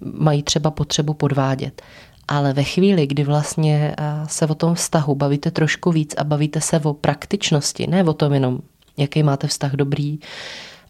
mají 0.00 0.42
třeba 0.42 0.70
potřebu 0.70 1.14
podvádět. 1.14 1.82
Ale 2.28 2.52
ve 2.52 2.62
chvíli, 2.62 3.06
kdy 3.06 3.24
vlastně 3.24 3.96
se 4.26 4.46
o 4.46 4.54
tom 4.54 4.74
vztahu 4.74 5.14
bavíte 5.14 5.50
trošku 5.50 5.92
víc 5.92 6.14
a 6.18 6.24
bavíte 6.24 6.60
se 6.60 6.80
o 6.80 6.94
praktičnosti, 6.94 7.86
ne 7.86 8.04
o 8.04 8.12
tom 8.12 8.32
jenom, 8.32 8.58
jaký 8.96 9.22
máte 9.22 9.46
vztah 9.46 9.72
dobrý, 9.72 10.18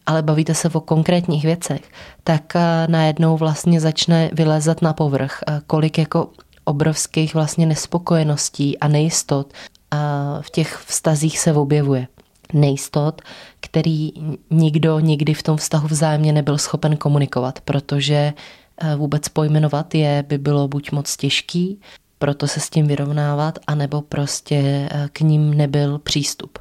ale 0.05 0.21
bavíte 0.21 0.53
se 0.53 0.69
o 0.69 0.79
konkrétních 0.79 1.43
věcech, 1.43 1.81
tak 2.23 2.53
najednou 2.87 3.37
vlastně 3.37 3.79
začne 3.79 4.29
vylezat 4.33 4.81
na 4.81 4.93
povrch, 4.93 5.39
kolik 5.67 5.97
jako 5.97 6.29
obrovských 6.65 7.33
vlastně 7.33 7.65
nespokojeností 7.65 8.79
a 8.79 8.87
nejistot 8.87 9.53
a 9.91 10.37
v 10.41 10.49
těch 10.49 10.77
vztazích 10.87 11.39
se 11.39 11.53
objevuje. 11.53 12.07
Nejistot, 12.53 13.21
který 13.59 14.11
nikdo 14.49 14.99
nikdy 14.99 15.33
v 15.33 15.43
tom 15.43 15.57
vztahu 15.57 15.87
vzájemně 15.87 16.33
nebyl 16.33 16.57
schopen 16.57 16.97
komunikovat, 16.97 17.61
protože 17.61 18.33
eh, 18.77 18.95
vůbec 18.95 19.29
pojmenovat 19.29 19.95
je 19.95 20.23
by 20.27 20.37
bylo 20.37 20.67
buď 20.67 20.91
moc 20.91 21.17
těžký, 21.17 21.79
proto 22.19 22.47
se 22.47 22.59
s 22.59 22.69
tím 22.69 22.87
vyrovnávat, 22.87 23.59
anebo 23.67 24.01
prostě 24.01 24.55
eh, 24.91 25.09
k 25.13 25.21
ním 25.21 25.53
nebyl 25.53 25.99
přístup. 25.99 26.59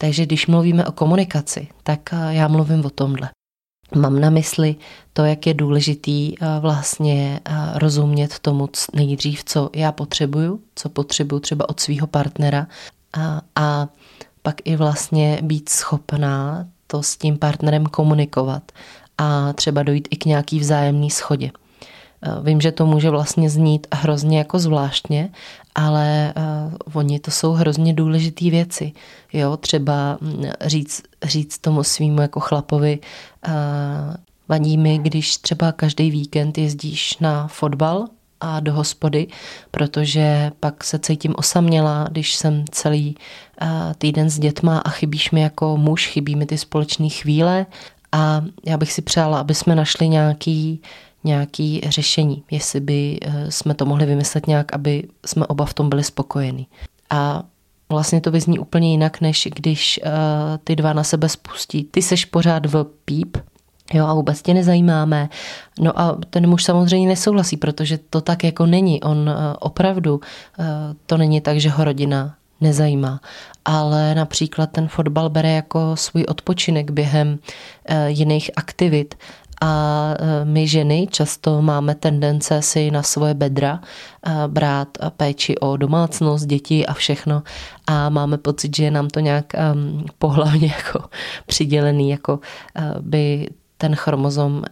Takže 0.00 0.26
když 0.26 0.46
mluvíme 0.46 0.86
o 0.86 0.92
komunikaci, 0.92 1.68
tak 1.82 2.00
eh, 2.12 2.34
já 2.34 2.48
mluvím 2.48 2.84
o 2.84 2.90
tomhle. 2.90 3.30
Mám 3.96 4.20
na 4.20 4.30
mysli 4.30 4.76
to, 5.12 5.24
jak 5.24 5.46
je 5.46 5.54
důležitý 5.54 6.34
eh, 6.34 6.46
vlastně 6.60 7.40
eh, 7.44 7.52
rozumět 7.74 8.38
tomu 8.38 8.68
nejdřív, 8.94 9.44
co 9.44 9.70
já 9.74 9.92
potřebuju, 9.92 10.60
co 10.74 10.88
potřebuju 10.88 11.40
třeba 11.40 11.68
od 11.68 11.80
svého 11.80 12.06
partnera 12.06 12.66
a, 13.12 13.40
a 13.56 13.88
pak 14.42 14.56
i 14.64 14.76
vlastně 14.76 15.38
být 15.42 15.68
schopná 15.68 16.66
to 16.86 17.02
s 17.02 17.16
tím 17.16 17.38
partnerem 17.38 17.86
komunikovat 17.86 18.72
a 19.18 19.52
třeba 19.52 19.82
dojít 19.82 20.08
i 20.10 20.16
k 20.16 20.24
nějaký 20.24 20.60
vzájemný 20.60 21.10
schodě. 21.10 21.50
Vím, 22.42 22.60
že 22.60 22.72
to 22.72 22.86
může 22.86 23.10
vlastně 23.10 23.50
znít 23.50 23.86
hrozně 23.92 24.38
jako 24.38 24.58
zvláštně, 24.58 25.30
ale 25.74 26.34
uh, 26.36 26.74
oni 26.92 27.20
to 27.20 27.30
jsou 27.30 27.52
hrozně 27.52 27.94
důležité 27.94 28.50
věci. 28.50 28.92
Jo, 29.32 29.56
třeba 29.56 30.18
mm, 30.20 30.44
říct, 30.60 31.02
říct 31.22 31.58
tomu 31.58 31.84
svýmu 31.84 32.20
jako 32.20 32.40
chlapovi, 32.40 32.98
uh, 33.48 34.14
vadí 34.48 34.76
mi, 34.76 34.98
když 34.98 35.36
třeba 35.36 35.72
každý 35.72 36.10
víkend 36.10 36.58
jezdíš 36.58 37.18
na 37.18 37.48
fotbal 37.48 38.06
a 38.40 38.60
do 38.60 38.72
hospody, 38.72 39.26
protože 39.70 40.52
pak 40.60 40.84
se 40.84 40.98
cítím 40.98 41.34
osamělá, 41.36 42.06
když 42.10 42.34
jsem 42.34 42.64
celý 42.70 43.16
uh, 43.62 43.68
týden 43.98 44.30
s 44.30 44.38
dětma 44.38 44.78
a 44.78 44.90
chybíš 44.90 45.30
mi 45.30 45.40
jako 45.40 45.76
muž, 45.76 46.06
chybí 46.06 46.36
mi 46.36 46.46
ty 46.46 46.58
společné 46.58 47.08
chvíle 47.08 47.66
a 48.12 48.44
já 48.66 48.76
bych 48.76 48.92
si 48.92 49.02
přála, 49.02 49.40
aby 49.40 49.54
jsme 49.54 49.74
našli 49.74 50.08
nějaký 50.08 50.82
nějaký 51.24 51.80
řešení, 51.88 52.42
jestli 52.50 52.80
by 52.80 53.18
eh, 53.22 53.50
jsme 53.50 53.74
to 53.74 53.86
mohli 53.86 54.06
vymyslet 54.06 54.46
nějak, 54.46 54.72
aby 54.72 55.08
jsme 55.26 55.46
oba 55.46 55.64
v 55.64 55.74
tom 55.74 55.88
byli 55.88 56.04
spokojení. 56.04 56.66
A 57.10 57.42
vlastně 57.88 58.20
to 58.20 58.30
vyzní 58.30 58.58
úplně 58.58 58.90
jinak, 58.90 59.20
než 59.20 59.48
když 59.54 60.00
uh, 60.04 60.10
ty 60.64 60.76
dva 60.76 60.92
na 60.92 61.04
sebe 61.04 61.28
spustí. 61.28 61.84
Ty 61.84 62.02
seš 62.02 62.24
pořád 62.24 62.66
v 62.66 62.86
píp, 63.04 63.36
jo, 63.94 64.06
a 64.06 64.14
vůbec 64.14 64.42
tě 64.42 64.54
nezajímáme. 64.54 65.28
No 65.80 66.00
a 66.00 66.18
ten 66.30 66.48
muž 66.48 66.64
samozřejmě 66.64 67.08
nesouhlasí, 67.08 67.56
protože 67.56 67.98
to 68.10 68.20
tak 68.20 68.44
jako 68.44 68.66
není. 68.66 69.02
On 69.02 69.18
uh, 69.18 69.34
opravdu, 69.60 70.20
to 71.06 71.16
není 71.16 71.40
tak, 71.40 71.60
že 71.60 71.70
ho 71.70 71.84
rodina 71.84 72.34
nezajímá. 72.60 73.20
Ale 73.64 74.14
například 74.14 74.70
ten 74.70 74.88
fotbal 74.88 75.30
bere 75.30 75.52
jako 75.52 75.96
svůj 75.96 76.24
odpočinek 76.28 76.90
během 76.90 77.38
jiných 78.08 78.50
aktivit 78.56 79.14
a 79.60 79.72
e, 80.18 80.44
my 80.44 80.68
ženy 80.68 81.06
často 81.10 81.62
máme 81.62 81.94
tendence 81.94 82.62
si 82.62 82.90
na 82.90 83.02
svoje 83.02 83.34
bedra 83.34 83.80
e, 83.80 84.48
brát 84.48 84.88
péči 85.16 85.58
o 85.58 85.76
domácnost, 85.76 86.46
děti 86.46 86.86
a 86.86 86.94
všechno 86.94 87.42
a 87.86 88.08
máme 88.08 88.38
pocit, 88.38 88.76
že 88.76 88.84
je 88.84 88.90
nám 88.90 89.08
to 89.08 89.20
nějak 89.20 89.52
pohlavně 90.18 90.68
jako 90.76 91.08
přidělený, 91.46 92.10
jako 92.10 92.40
e, 92.76 92.94
by 93.00 93.48
ten 93.78 93.96
chromozom 93.96 94.62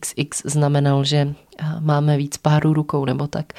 XX 0.00 0.42
znamenal, 0.44 1.04
že 1.04 1.34
máme 1.80 2.16
víc 2.16 2.36
párů 2.36 2.72
rukou 2.72 3.04
nebo 3.04 3.26
tak. 3.26 3.52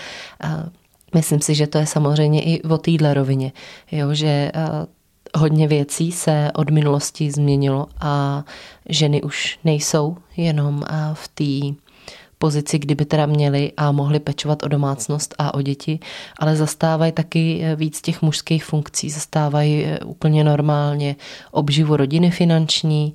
Myslím 1.15 1.41
si, 1.41 1.55
že 1.55 1.67
to 1.67 1.77
je 1.77 1.85
samozřejmě 1.85 2.41
i 2.41 2.61
o 2.61 2.77
téhle 2.77 3.13
rovině, 3.13 3.51
jo, 3.91 4.13
že 4.13 4.51
hodně 5.37 5.67
věcí 5.67 6.11
se 6.11 6.51
od 6.55 6.69
minulosti 6.69 7.31
změnilo 7.31 7.87
a 7.99 8.43
ženy 8.89 9.21
už 9.21 9.59
nejsou 9.63 10.17
jenom 10.37 10.83
v 11.13 11.27
té 11.27 11.83
pozici, 12.37 12.79
kdyby 12.79 13.05
teda 13.05 13.25
měli 13.25 13.71
a 13.77 13.91
mohli 13.91 14.19
pečovat 14.19 14.63
o 14.63 14.67
domácnost 14.67 15.35
a 15.37 15.53
o 15.53 15.61
děti, 15.61 15.99
ale 16.39 16.55
zastávají 16.55 17.11
taky 17.11 17.63
víc 17.75 18.01
těch 18.01 18.21
mužských 18.21 18.65
funkcí, 18.65 19.09
zastávají 19.09 19.85
úplně 20.05 20.43
normálně 20.43 21.15
obživu 21.51 21.95
rodiny 21.95 22.31
finanční 22.31 23.13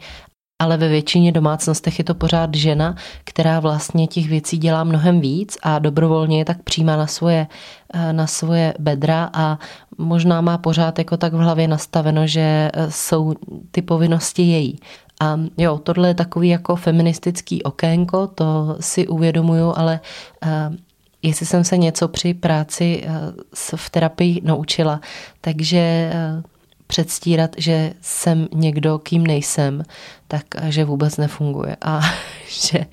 ale 0.59 0.77
ve 0.77 0.89
většině 0.89 1.33
domácnostech 1.33 1.99
je 1.99 2.05
to 2.05 2.15
pořád 2.15 2.55
žena, 2.55 2.97
která 3.25 3.61
vlastně 3.61 4.07
těch 4.07 4.29
věcí 4.29 4.59
dělá 4.59 4.85
mnohem 4.85 5.21
víc 5.21 5.59
a 5.63 5.79
dobrovolně 5.79 6.39
je 6.39 6.45
tak 6.45 6.63
přijímá 6.63 6.97
na 6.97 7.07
svoje, 7.07 7.47
eh, 7.95 8.13
na 8.13 8.27
svoje 8.27 8.75
bedra 8.79 9.31
a 9.33 9.59
možná 9.99 10.41
má 10.41 10.59
pořád 10.59 10.99
jako 10.99 11.17
tak 11.17 11.33
v 11.33 11.37
hlavě 11.37 11.69
nastaveno, 11.69 12.27
že 12.27 12.71
eh, 12.75 12.91
jsou 12.91 13.35
ty 13.71 13.83
povinnosti 13.83 14.43
její. 14.43 14.79
A 15.21 15.41
jo, 15.57 15.79
tohle 15.79 16.09
je 16.09 16.15
takový 16.15 16.49
jako 16.49 16.77
feministický 16.77 17.63
okénko, 17.63 18.27
to 18.27 18.77
si 18.81 19.09
uvědomuju, 19.09 19.73
ale 19.77 20.01
uh, 20.47 20.77
jestli 21.23 21.47
jsem 21.47 21.65
se 21.65 21.77
něco 21.77 22.09
při 22.09 22.35
práci 22.35 23.05
v 23.77 23.91
terapii 23.91 24.41
naučila, 24.45 25.01
takže 25.41 26.13
předstírat, 26.89 27.51
že 27.57 27.93
jsem 28.01 28.49
někdo, 28.55 28.99
kým 28.99 29.27
nejsem, 29.27 29.83
tak 30.29 30.45
že 30.69 30.85
vůbec 30.85 31.17
nefunguje. 31.17 31.77
A 31.81 32.01
že, 32.49 32.87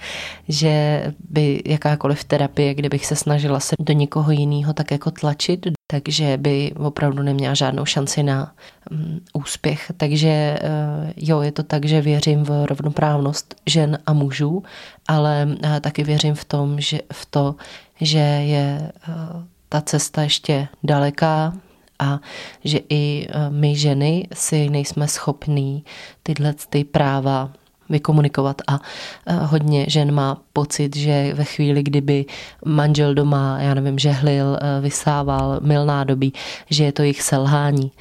že 0.48 1.04
by 1.30 1.64
jakákoliv 1.66 2.24
terapie, 2.24 2.74
kdybych 2.74 3.06
se 3.06 3.16
snažila 3.16 3.60
se 3.60 3.76
do 3.80 3.94
někoho 3.94 4.32
jiného 4.32 4.74
tak 4.74 4.92
jako 4.92 5.12
tlačit, 5.12 5.68
takže 5.88 6.38
by 6.38 6.74
opravdu 6.78 7.24
neměla 7.24 7.54
žádnou 7.54 7.86
šanci 7.86 8.24
na 8.24 8.54
um, 8.92 9.20
úspěch. 9.34 9.92
Takže 9.98 10.60
uh, 10.62 11.12
jo, 11.18 11.42
je 11.42 11.52
to 11.52 11.64
tak, 11.64 11.86
že 11.86 12.02
věřím 12.02 12.44
v 12.44 12.66
rovnoprávnost 12.66 13.56
žen 13.66 13.98
a 14.06 14.14
mužů, 14.14 14.64
ale 15.08 15.48
uh, 15.48 15.80
taky 15.80 16.04
věřím 16.04 16.36
v 16.36 16.46
tom, 16.46 16.82
že 16.82 17.00
v 17.14 17.26
to, 17.26 17.56
že 18.02 18.20
je 18.20 18.92
uh, 19.08 19.44
ta 19.70 19.82
cesta 19.82 20.22
ještě 20.22 20.68
daleká, 20.84 21.54
a 22.00 22.20
že 22.64 22.80
i 22.90 23.28
e, 23.30 23.50
my 23.50 23.76
ženy 23.76 24.28
si 24.34 24.70
nejsme 24.70 25.08
schopní 25.08 25.86
tyhle 26.24 26.54
ty 26.70 26.84
práva 26.84 27.52
vykomunikovat 27.90 28.62
a 28.68 28.80
e, 29.26 29.34
hodně 29.34 29.86
žen 29.88 30.12
má 30.12 30.42
pocit, 30.54 30.96
že 30.96 31.34
ve 31.34 31.44
chvíli, 31.44 31.84
kdyby 31.84 32.26
manžel 32.66 33.14
doma, 33.14 33.58
já 33.62 33.74
nevím, 33.74 34.00
žehlil, 34.00 34.58
e, 34.62 34.82
vysával, 34.82 35.60
mil 35.62 35.86
nádobí, 35.86 36.34
že 36.70 36.84
je 36.84 36.92
to 36.92 37.02
jejich 37.02 37.22
selhání, 37.22 37.92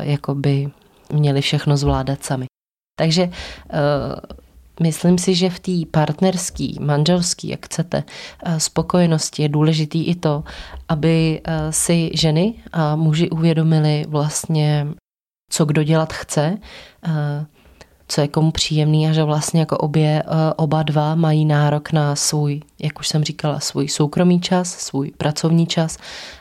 jako 0.00 0.34
by 0.34 0.68
měli 1.12 1.40
všechno 1.40 1.76
zvládat 1.76 2.24
sami. 2.24 2.46
Takže 2.98 3.30
Myslím 4.82 5.18
si, 5.18 5.34
že 5.34 5.50
v 5.50 5.60
té 5.60 5.72
partnerské, 5.90 6.68
manželské, 6.80 7.48
jak 7.48 7.66
chcete, 7.66 8.04
eh, 8.42 8.60
spokojenosti 8.60 9.42
je 9.42 9.48
důležitý 9.48 10.04
i 10.04 10.14
to, 10.14 10.44
aby 10.88 11.40
eh, 11.44 11.72
si 11.72 12.10
ženy 12.14 12.54
a 12.72 12.96
muži 12.96 13.30
uvědomili 13.30 14.04
vlastně, 14.08 14.86
co 15.50 15.64
kdo 15.64 15.82
dělat 15.82 16.12
chce, 16.12 16.58
eh, 17.06 17.46
co 18.08 18.20
je 18.20 18.28
komu 18.28 18.50
příjemný 18.50 19.08
a 19.08 19.12
že 19.12 19.22
vlastně 19.22 19.60
jako 19.60 19.78
obě, 19.78 20.22
oba 20.56 20.82
dva 20.82 21.14
mají 21.14 21.44
nárok 21.44 21.92
na 21.92 22.16
svůj, 22.16 22.60
jak 22.78 23.00
už 23.00 23.08
jsem 23.08 23.24
říkala, 23.24 23.60
svůj 23.60 23.88
soukromý 23.88 24.40
čas, 24.40 24.70
svůj 24.70 25.10
pracovní 25.10 25.66
čas, 25.66 25.98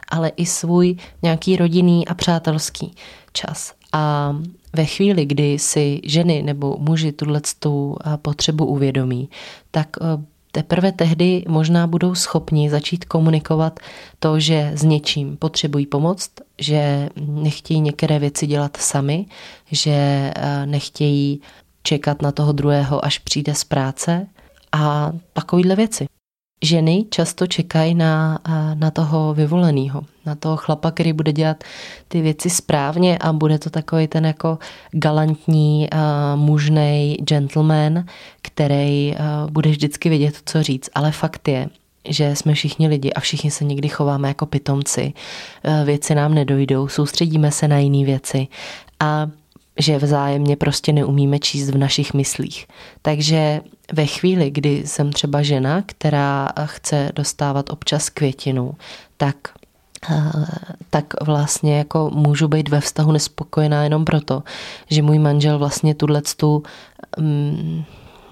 ale 0.09 0.29
i 0.29 0.45
svůj 0.45 0.95
nějaký 1.21 1.57
rodinný 1.57 2.07
a 2.07 2.13
přátelský 2.13 2.95
čas. 3.33 3.73
A 3.93 4.35
ve 4.75 4.85
chvíli, 4.85 5.25
kdy 5.25 5.59
si 5.59 6.01
ženy 6.03 6.43
nebo 6.43 6.77
muži 6.79 7.11
tuhle 7.11 7.41
eh, 7.41 8.17
potřebu 8.17 8.65
uvědomí, 8.65 9.29
tak 9.71 9.87
eh, 10.01 10.23
teprve 10.51 10.91
tehdy 10.91 11.43
možná 11.47 11.87
budou 11.87 12.15
schopni 12.15 12.69
začít 12.69 13.05
komunikovat 13.05 13.79
to, 14.19 14.39
že 14.39 14.71
s 14.75 14.83
něčím 14.83 15.37
potřebují 15.37 15.85
pomoct, 15.85 16.31
že 16.59 17.09
nechtějí 17.27 17.81
některé 17.81 18.19
věci 18.19 18.47
dělat 18.47 18.77
sami, 18.77 19.25
že 19.71 19.91
eh, 20.35 20.65
nechtějí 20.65 21.41
čekat 21.83 22.21
na 22.21 22.31
toho 22.31 22.51
druhého, 22.51 23.05
až 23.05 23.19
přijde 23.19 23.55
z 23.55 23.63
práce 23.63 24.27
a 24.71 25.11
takovýhle 25.33 25.75
věci. 25.75 26.05
Ženy 26.63 27.05
často 27.09 27.47
čekají 27.47 27.95
na, 27.95 28.39
na 28.73 28.91
toho 28.91 29.33
vyvoleného, 29.33 30.01
na 30.25 30.35
toho 30.35 30.57
chlapa, 30.57 30.91
který 30.91 31.13
bude 31.13 31.33
dělat 31.33 31.63
ty 32.07 32.21
věci 32.21 32.49
správně 32.49 33.17
a 33.17 33.33
bude 33.33 33.59
to 33.59 33.69
takový 33.69 34.07
ten 34.07 34.25
jako 34.25 34.57
galantní, 34.91 35.87
mužný 36.35 37.17
gentleman, 37.21 38.05
který 38.41 39.15
bude 39.49 39.69
vždycky 39.69 40.09
vědět, 40.09 40.35
co 40.45 40.63
říct. 40.63 40.89
Ale 40.95 41.11
fakt 41.11 41.47
je, 41.47 41.69
že 42.09 42.35
jsme 42.35 42.53
všichni 42.53 42.87
lidi 42.87 43.13
a 43.13 43.19
všichni 43.19 43.51
se 43.51 43.63
někdy 43.63 43.89
chováme 43.89 44.27
jako 44.27 44.45
pitomci. 44.45 45.13
Věci 45.85 46.15
nám 46.15 46.33
nedojdou, 46.33 46.87
soustředíme 46.87 47.51
se 47.51 47.67
na 47.67 47.77
jiné 47.77 48.05
věci 48.05 48.47
a 48.99 49.27
že 49.79 49.97
vzájemně 49.97 50.55
prostě 50.55 50.93
neumíme 50.93 51.39
číst 51.39 51.69
v 51.69 51.77
našich 51.77 52.13
myslích. 52.13 52.67
Takže 53.01 53.61
ve 53.93 54.05
chvíli, 54.05 54.51
kdy 54.51 54.87
jsem 54.87 55.11
třeba 55.11 55.41
žena, 55.41 55.83
která 55.85 56.49
chce 56.65 57.11
dostávat 57.15 57.69
občas 57.69 58.09
květinu, 58.09 58.73
tak 59.17 59.35
tak 60.89 61.13
vlastně 61.21 61.77
jako 61.77 62.11
můžu 62.13 62.47
být 62.47 62.69
ve 62.69 62.81
vztahu 62.81 63.11
nespokojená 63.11 63.83
jenom 63.83 64.05
proto, 64.05 64.43
že 64.89 65.01
můj 65.01 65.19
manžel 65.19 65.59
vlastně 65.59 65.95
tuhle 65.95 66.21
tu, 66.37 66.63
mm, 67.19 67.83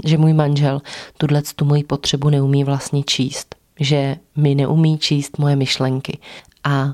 že 0.05 0.17
můj 0.17 0.33
manžel 0.33 0.81
tuhle 1.17 1.41
tu 1.55 1.65
moji 1.65 1.83
potřebu 1.83 2.29
neumí 2.29 2.63
vlastně 2.63 3.03
číst, 3.03 3.55
že 3.79 4.15
mi 4.35 4.55
neumí 4.55 4.97
číst 4.97 5.37
moje 5.37 5.55
myšlenky. 5.55 6.19
A 6.63 6.93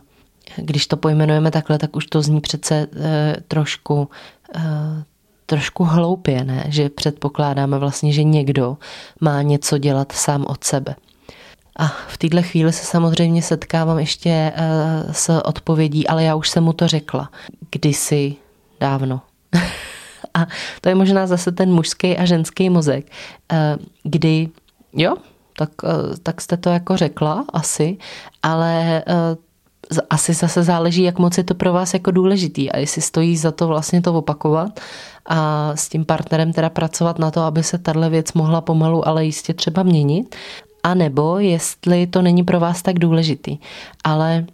když 0.55 0.87
to 0.87 0.97
pojmenujeme 0.97 1.51
takhle, 1.51 1.77
tak 1.77 1.95
už 1.95 2.05
to 2.05 2.21
zní 2.21 2.41
přece 2.41 2.87
e, 2.95 3.35
trošku 3.47 4.09
e, 4.55 4.59
trošku 5.49 5.83
hloupě, 5.83 6.43
ne? 6.43 6.63
že 6.67 6.89
předpokládáme 6.89 7.79
vlastně, 7.79 8.13
že 8.13 8.23
někdo 8.23 8.77
má 9.21 9.41
něco 9.41 9.77
dělat 9.77 10.11
sám 10.11 10.45
od 10.47 10.63
sebe. 10.63 10.95
A 11.79 11.87
v 12.07 12.17
této 12.17 12.41
chvíli 12.41 12.73
se 12.73 12.85
samozřejmě 12.85 13.41
setkávám 13.41 13.99
ještě 13.99 14.53
uh, 14.55 15.11
s 15.11 15.41
odpovědí, 15.43 16.07
ale 16.07 16.23
já 16.23 16.35
už 16.35 16.49
jsem 16.49 16.63
mu 16.63 16.73
to 16.73 16.87
řekla. 16.87 17.29
Kdysi 17.71 18.35
dávno. 18.79 19.21
a 20.33 20.47
to 20.81 20.89
je 20.89 20.95
možná 20.95 21.27
zase 21.27 21.51
ten 21.51 21.71
mužský 21.71 22.17
a 22.17 22.25
ženský 22.25 22.69
mozek, 22.69 23.05
uh, 23.51 23.57
kdy 24.03 24.49
jo, 24.93 25.15
tak, 25.57 25.69
uh, 25.83 25.89
tak 26.23 26.41
jste 26.41 26.57
to 26.57 26.69
jako 26.69 26.97
řekla 26.97 27.45
asi, 27.53 27.97
ale 28.43 29.03
asi 30.09 30.33
zase 30.33 30.63
záleží, 30.63 31.03
jak 31.03 31.19
moc 31.19 31.37
je 31.37 31.43
to 31.43 31.55
pro 31.55 31.73
vás 31.73 31.93
jako 31.93 32.11
důležitý 32.11 32.71
a 32.71 32.77
jestli 32.77 33.01
stojí 33.01 33.37
za 33.37 33.51
to 33.51 33.67
vlastně 33.67 34.01
to 34.01 34.13
opakovat 34.13 34.79
a 35.25 35.71
s 35.75 35.89
tím 35.89 36.05
partnerem 36.05 36.53
teda 36.53 36.69
pracovat 36.69 37.19
na 37.19 37.31
to, 37.31 37.41
aby 37.41 37.63
se 37.63 37.77
tahle 37.77 38.09
věc 38.09 38.33
mohla 38.33 38.61
pomalu, 38.61 39.07
ale 39.07 39.25
jistě 39.25 39.53
třeba 39.53 39.83
měnit, 39.83 40.35
a 40.83 40.93
nebo 40.93 41.39
jestli 41.39 42.07
to 42.07 42.21
není 42.21 42.43
pro 42.43 42.59
vás 42.59 42.81
tak 42.81 42.99
důležitý. 42.99 43.57
Ale 44.03 44.45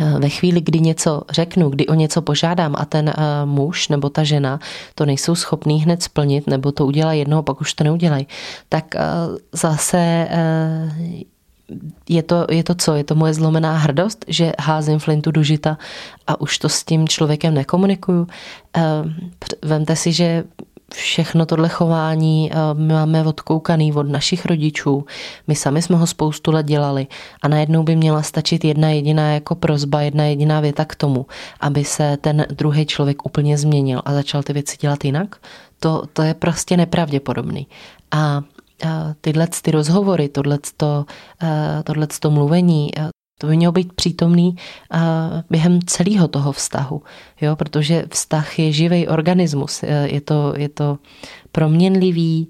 eh, 0.00 0.18
ve 0.18 0.28
chvíli, 0.28 0.60
kdy 0.60 0.80
něco 0.80 1.22
řeknu, 1.30 1.68
kdy 1.68 1.86
o 1.86 1.94
něco 1.94 2.22
požádám 2.22 2.74
a 2.78 2.84
ten 2.84 3.08
uh, 3.08 3.50
muž 3.50 3.88
nebo 3.88 4.10
ta 4.10 4.24
žena 4.24 4.60
to 4.94 5.06
nejsou 5.06 5.34
schopný 5.34 5.82
hned 5.82 6.02
splnit, 6.02 6.46
nebo 6.46 6.72
to 6.72 6.86
udělá 6.86 7.12
jednou, 7.12 7.42
pak 7.42 7.60
už 7.60 7.74
to 7.74 7.84
neudělají, 7.84 8.26
tak 8.68 8.84
uh, 8.94 9.36
zase 9.52 10.28
je 12.08 12.22
to, 12.22 12.46
je 12.50 12.64
to 12.64 12.74
co? 12.74 12.94
Je 12.94 13.04
to 13.04 13.14
moje 13.14 13.34
zlomená 13.34 13.76
hrdost, 13.76 14.24
že 14.28 14.52
házím 14.58 14.98
flintu 14.98 15.30
do 15.30 15.42
žita 15.42 15.78
a 16.26 16.40
už 16.40 16.58
to 16.58 16.68
s 16.68 16.84
tím 16.84 17.08
člověkem 17.08 17.54
nekomunikuju. 17.54 18.26
Vemte 19.62 19.96
si, 19.96 20.12
že 20.12 20.44
všechno 20.94 21.46
tohle 21.46 21.68
chování 21.68 22.52
ehm, 22.52 22.86
my 22.86 22.92
máme 22.92 23.24
odkoukaný 23.24 23.92
od 23.92 24.08
našich 24.08 24.46
rodičů. 24.46 25.04
My 25.46 25.54
sami 25.54 25.82
jsme 25.82 25.96
ho 25.96 26.06
spoustu 26.06 26.50
let 26.50 26.66
dělali 26.66 27.06
a 27.42 27.48
najednou 27.48 27.82
by 27.82 27.96
měla 27.96 28.22
stačit 28.22 28.64
jedna 28.64 28.88
jediná 28.88 29.32
jako 29.32 29.54
prozba, 29.54 30.00
jedna 30.00 30.24
jediná 30.24 30.60
věta 30.60 30.84
k 30.84 30.94
tomu, 30.94 31.26
aby 31.60 31.84
se 31.84 32.16
ten 32.16 32.46
druhý 32.50 32.86
člověk 32.86 33.26
úplně 33.26 33.58
změnil 33.58 34.02
a 34.04 34.12
začal 34.14 34.42
ty 34.42 34.52
věci 34.52 34.76
dělat 34.80 35.04
jinak. 35.04 35.36
To, 35.80 36.02
to 36.12 36.22
je 36.22 36.34
prostě 36.34 36.76
nepravděpodobný. 36.76 37.66
A 38.10 38.42
tyhle 39.20 39.48
ty 39.62 39.70
rozhovory, 39.70 40.28
tohleto, 40.28 41.04
tohleto 41.84 42.30
mluvení, 42.30 42.90
to 43.40 43.46
by 43.46 43.56
mělo 43.56 43.72
být 43.72 43.92
přítomný 43.92 44.56
během 45.50 45.80
celého 45.86 46.28
toho 46.28 46.52
vztahu, 46.52 47.02
jo? 47.40 47.56
protože 47.56 48.04
vztah 48.10 48.58
je 48.58 48.72
živý 48.72 49.08
organismus, 49.08 49.82
je 50.04 50.20
to, 50.20 50.54
je 50.56 50.68
to 50.68 50.98
proměnlivý, 51.52 52.48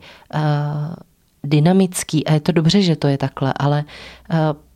dynamický 1.44 2.26
a 2.26 2.32
je 2.32 2.40
to 2.40 2.52
dobře, 2.52 2.82
že 2.82 2.96
to 2.96 3.08
je 3.08 3.18
takhle, 3.18 3.54
ale 3.56 3.84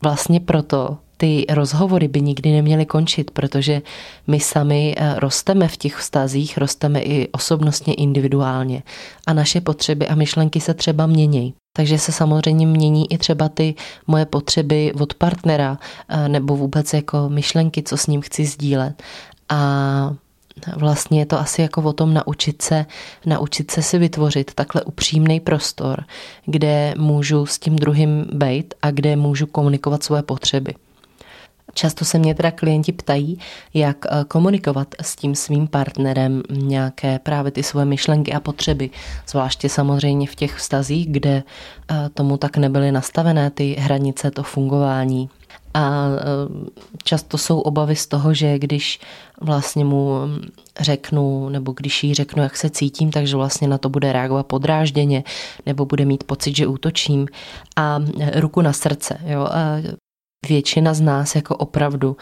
vlastně 0.01 0.39
proto 0.39 0.97
ty 1.17 1.45
rozhovory 1.49 2.07
by 2.07 2.21
nikdy 2.21 2.51
neměly 2.51 2.85
končit, 2.85 3.31
protože 3.31 3.81
my 4.27 4.39
sami 4.39 4.95
eh, 4.97 5.19
rosteme 5.19 5.67
v 5.67 5.77
těch 5.77 5.95
vztazích, 5.95 6.57
rosteme 6.57 7.01
i 7.01 7.29
osobnostně 7.31 7.93
individuálně 7.93 8.83
a 9.27 9.33
naše 9.33 9.61
potřeby 9.61 10.07
a 10.07 10.15
myšlenky 10.15 10.59
se 10.59 10.73
třeba 10.73 11.05
mění. 11.05 11.53
Takže 11.77 11.99
se 11.99 12.11
samozřejmě 12.11 12.67
mění 12.67 13.13
i 13.13 13.17
třeba 13.17 13.49
ty 13.49 13.75
moje 14.07 14.25
potřeby 14.25 14.93
od 14.93 15.13
partnera 15.13 15.77
eh, 16.09 16.29
nebo 16.29 16.55
vůbec 16.55 16.93
jako 16.93 17.29
myšlenky, 17.29 17.83
co 17.83 17.97
s 17.97 18.07
ním 18.07 18.21
chci 18.21 18.45
sdílet. 18.45 19.03
A 19.49 20.15
vlastně 20.77 21.19
je 21.19 21.25
to 21.25 21.39
asi 21.39 21.61
jako 21.61 21.81
o 21.81 21.93
tom 21.93 22.13
naučit 22.13 22.61
se, 22.61 22.85
naučit 23.25 23.71
se 23.71 23.81
si 23.81 23.97
vytvořit 23.97 24.53
takhle 24.53 24.83
upřímný 24.83 25.39
prostor, 25.39 26.03
kde 26.45 26.93
můžu 26.97 27.45
s 27.45 27.59
tím 27.59 27.75
druhým 27.75 28.25
být 28.33 28.73
a 28.81 28.91
kde 28.91 29.15
můžu 29.15 29.47
komunikovat 29.47 30.03
svoje 30.03 30.23
potřeby. 30.23 30.73
Často 31.73 32.05
se 32.05 32.19
mě 32.19 32.35
teda 32.35 32.51
klienti 32.51 32.91
ptají, 32.91 33.39
jak 33.73 34.05
eh, 34.05 34.23
komunikovat 34.27 34.95
s 35.01 35.15
tím 35.15 35.35
svým 35.35 35.67
partnerem 35.67 36.43
nějaké 36.51 37.19
právě 37.19 37.51
ty 37.51 37.63
svoje 37.63 37.85
myšlenky 37.85 38.33
a 38.33 38.39
potřeby, 38.39 38.89
zvláště 39.27 39.69
samozřejmě 39.69 40.27
v 40.27 40.35
těch 40.35 40.55
vztazích, 40.55 41.07
kde 41.11 41.43
eh, 41.91 42.09
tomu 42.13 42.37
tak 42.37 42.57
nebyly 42.57 42.91
nastavené 42.91 43.49
ty 43.49 43.75
hranice, 43.79 44.31
to 44.31 44.43
fungování. 44.43 45.29
A 45.75 46.07
často 47.03 47.37
jsou 47.37 47.59
obavy 47.59 47.95
z 47.95 48.07
toho, 48.07 48.33
že 48.33 48.59
když 48.59 48.99
vlastně 49.41 49.85
mu 49.85 50.19
řeknu, 50.79 51.49
nebo 51.49 51.73
když 51.77 52.03
jí 52.03 52.13
řeknu, 52.13 52.43
jak 52.43 52.57
se 52.57 52.69
cítím, 52.69 53.11
takže 53.11 53.35
vlastně 53.35 53.67
na 53.67 53.77
to 53.77 53.89
bude 53.89 54.13
reagovat 54.13 54.45
podrážděně, 54.45 55.23
nebo 55.65 55.85
bude 55.85 56.05
mít 56.05 56.23
pocit, 56.23 56.55
že 56.55 56.67
útočím. 56.67 57.27
A 57.75 57.99
ruku 58.35 58.61
na 58.61 58.73
srdce. 58.73 59.17
Jo? 59.25 59.41
A 59.41 59.77
většina 60.49 60.93
z 60.93 61.01
nás 61.01 61.35
jako 61.35 61.55
opravdu 61.55 62.17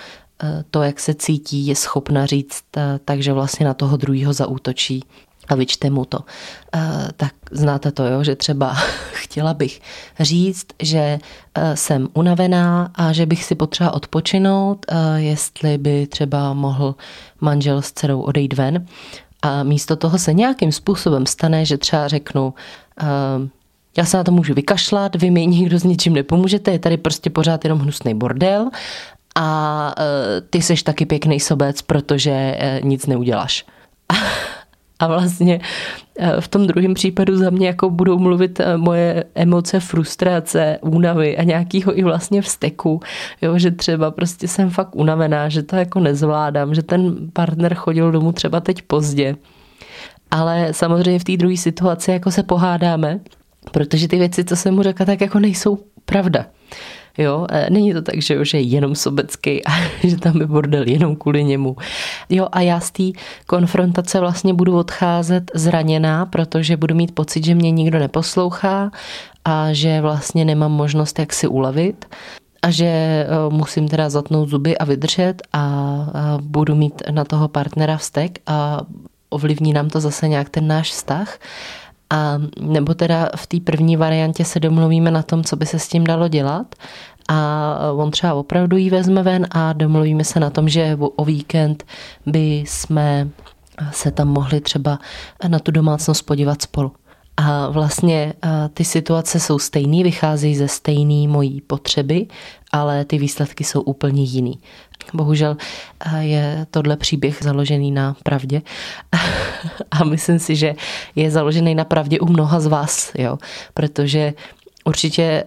to, 0.71 0.81
jak 0.81 0.99
se 0.99 1.13
cítí, 1.13 1.67
je 1.67 1.75
schopna 1.75 2.25
říct, 2.25 2.63
takže 3.05 3.33
vlastně 3.33 3.65
na 3.65 3.73
toho 3.73 3.97
druhého 3.97 4.33
zaútočí 4.33 5.03
a 5.47 5.55
vyčte 5.55 5.89
mu 5.89 6.05
to. 6.05 6.19
Tak 7.17 7.33
znáte 7.51 7.91
to, 7.91 8.05
jo, 8.05 8.23
že 8.23 8.35
třeba 8.35 8.73
chtěla 9.11 9.53
bych 9.53 9.81
říct, 10.19 10.67
že 10.81 11.19
jsem 11.73 12.07
unavená 12.13 12.91
a 12.95 13.13
že 13.13 13.25
bych 13.25 13.43
si 13.43 13.55
potřeba 13.55 13.93
odpočinout, 13.93 14.85
jestli 15.15 15.77
by 15.77 16.07
třeba 16.07 16.53
mohl 16.53 16.95
manžel 17.41 17.81
s 17.81 17.91
dcerou 17.91 18.21
odejít 18.21 18.53
ven. 18.53 18.85
A 19.41 19.63
místo 19.63 19.95
toho 19.95 20.19
se 20.19 20.33
nějakým 20.33 20.71
způsobem 20.71 21.25
stane, 21.25 21.65
že 21.65 21.77
třeba 21.77 22.07
řeknu, 22.07 22.53
já 23.97 24.05
se 24.05 24.17
na 24.17 24.23
to 24.23 24.31
můžu 24.31 24.53
vykašlat, 24.53 25.15
vy 25.15 25.31
mi 25.31 25.47
nikdo 25.47 25.79
s 25.79 25.83
ničím 25.83 26.13
nepomůžete, 26.13 26.71
je 26.71 26.79
tady 26.79 26.97
prostě 26.97 27.29
pořád 27.29 27.63
jenom 27.63 27.79
hnusný 27.79 28.15
bordel 28.15 28.69
a 29.35 29.95
ty 30.49 30.61
seš 30.61 30.83
taky 30.83 31.05
pěkný 31.05 31.39
sobec, 31.39 31.81
protože 31.81 32.57
nic 32.83 33.05
neuděláš. 33.05 33.65
A 34.99 35.07
vlastně 35.07 35.59
eh, 36.19 36.41
v 36.41 36.47
tom 36.47 36.67
druhém 36.67 36.93
případu 36.93 37.37
za 37.37 37.49
mě 37.49 37.67
jako 37.67 37.89
budou 37.89 38.19
mluvit 38.19 38.61
moje 38.77 39.23
emoce, 39.35 39.79
frustrace, 39.79 40.77
únavy 40.81 41.37
a 41.37 41.43
nějakýho 41.43 41.99
i 41.99 42.03
vlastně 42.03 42.41
vzteku, 42.41 42.99
jo, 43.41 43.57
že 43.57 43.71
třeba 43.71 44.11
prostě 44.11 44.47
jsem 44.47 44.69
fakt 44.69 44.95
unavená, 44.95 45.49
že 45.49 45.63
to 45.63 45.75
jako 45.75 45.99
nezvládám, 45.99 46.75
že 46.75 46.83
ten 46.83 47.15
partner 47.33 47.75
chodil 47.75 48.11
domů 48.11 48.31
třeba 48.31 48.59
teď 48.59 48.81
pozdě. 48.81 49.35
Ale 50.31 50.67
samozřejmě 50.71 51.19
v 51.19 51.23
té 51.23 51.37
druhé 51.37 51.57
situaci 51.57 52.11
jako 52.11 52.31
se 52.31 52.43
pohádáme, 52.43 53.19
protože 53.71 54.07
ty 54.07 54.17
věci, 54.17 54.43
co 54.43 54.55
jsem 54.55 54.75
mu 54.75 54.83
řekla, 54.83 55.05
tak 55.05 55.21
jako 55.21 55.39
nejsou 55.39 55.77
pravda. 56.05 56.45
Jo, 57.17 57.47
e, 57.49 57.69
není 57.69 57.93
to 57.93 58.01
tak, 58.01 58.21
že, 58.21 58.33
je 58.53 58.61
jenom 58.61 58.95
sobecký 58.95 59.65
a 59.65 59.71
že 60.03 60.17
tam 60.17 60.41
je 60.41 60.47
bordel 60.47 60.87
jenom 60.87 61.15
kvůli 61.15 61.43
němu. 61.43 61.75
Jo, 62.29 62.47
a 62.51 62.61
já 62.61 62.79
z 62.79 62.91
té 62.91 63.03
konfrontace 63.47 64.19
vlastně 64.19 64.53
budu 64.53 64.77
odcházet 64.77 65.51
zraněná, 65.53 66.25
protože 66.25 66.77
budu 66.77 66.95
mít 66.95 67.15
pocit, 67.15 67.45
že 67.45 67.55
mě 67.55 67.71
nikdo 67.71 67.99
neposlouchá 67.99 68.91
a 69.45 69.73
že 69.73 70.01
vlastně 70.01 70.45
nemám 70.45 70.71
možnost, 70.71 71.19
jak 71.19 71.33
si 71.33 71.47
ulevit 71.47 72.05
a 72.61 72.71
že 72.71 72.85
e, 72.85 73.27
musím 73.49 73.87
teda 73.87 74.09
zatnout 74.09 74.49
zuby 74.49 74.77
a 74.77 74.85
vydržet 74.85 75.41
a 75.53 76.07
budu 76.41 76.75
mít 76.75 77.01
na 77.11 77.23
toho 77.23 77.47
partnera 77.47 77.97
vztek 77.97 78.39
a 78.47 78.81
ovlivní 79.29 79.73
nám 79.73 79.89
to 79.89 79.99
zase 79.99 80.27
nějak 80.27 80.49
ten 80.49 80.67
náš 80.67 80.89
vztah. 80.89 81.37
A 82.13 82.37
nebo 82.59 82.93
teda 82.93 83.29
v 83.35 83.47
té 83.47 83.59
první 83.59 83.97
variantě 83.97 84.45
se 84.45 84.59
domluvíme 84.59 85.11
na 85.11 85.23
tom, 85.23 85.43
co 85.43 85.55
by 85.55 85.65
se 85.65 85.79
s 85.79 85.87
tím 85.87 86.03
dalo 86.03 86.27
dělat 86.27 86.75
a 87.29 87.77
on 87.95 88.11
třeba 88.11 88.33
opravdu 88.33 88.77
jí 88.77 88.89
vezme 88.89 89.23
ven 89.23 89.47
a 89.51 89.73
domluvíme 89.73 90.23
se 90.23 90.39
na 90.39 90.49
tom, 90.49 90.69
že 90.69 90.97
o 91.15 91.25
víkend 91.25 91.83
by 92.25 92.63
jsme 92.67 93.29
se 93.91 94.11
tam 94.11 94.27
mohli 94.27 94.61
třeba 94.61 94.99
na 95.47 95.59
tu 95.59 95.71
domácnost 95.71 96.25
podívat 96.25 96.61
spolu. 96.61 96.91
A 97.37 97.69
vlastně 97.69 98.33
ty 98.73 98.85
situace 98.85 99.39
jsou 99.39 99.59
stejné, 99.59 100.03
vycházejí 100.03 100.55
ze 100.55 100.67
stejné 100.67 101.27
mojí 101.27 101.61
potřeby, 101.61 102.27
ale 102.73 103.05
ty 103.05 103.17
výsledky 103.17 103.63
jsou 103.63 103.81
úplně 103.81 104.23
jiný. 104.23 104.59
Bohužel 105.13 105.57
je 106.19 106.67
tohle 106.71 106.97
příběh 106.97 107.37
založený 107.41 107.91
na 107.91 108.15
pravdě 108.23 108.61
a 109.91 110.03
myslím 110.03 110.39
si, 110.39 110.55
že 110.55 110.75
je 111.15 111.31
založený 111.31 111.75
na 111.75 111.85
pravdě 111.85 112.19
u 112.19 112.25
mnoha 112.25 112.59
z 112.59 112.67
vás, 112.67 113.11
jo? 113.17 113.37
protože 113.73 114.33
Určitě 114.85 115.43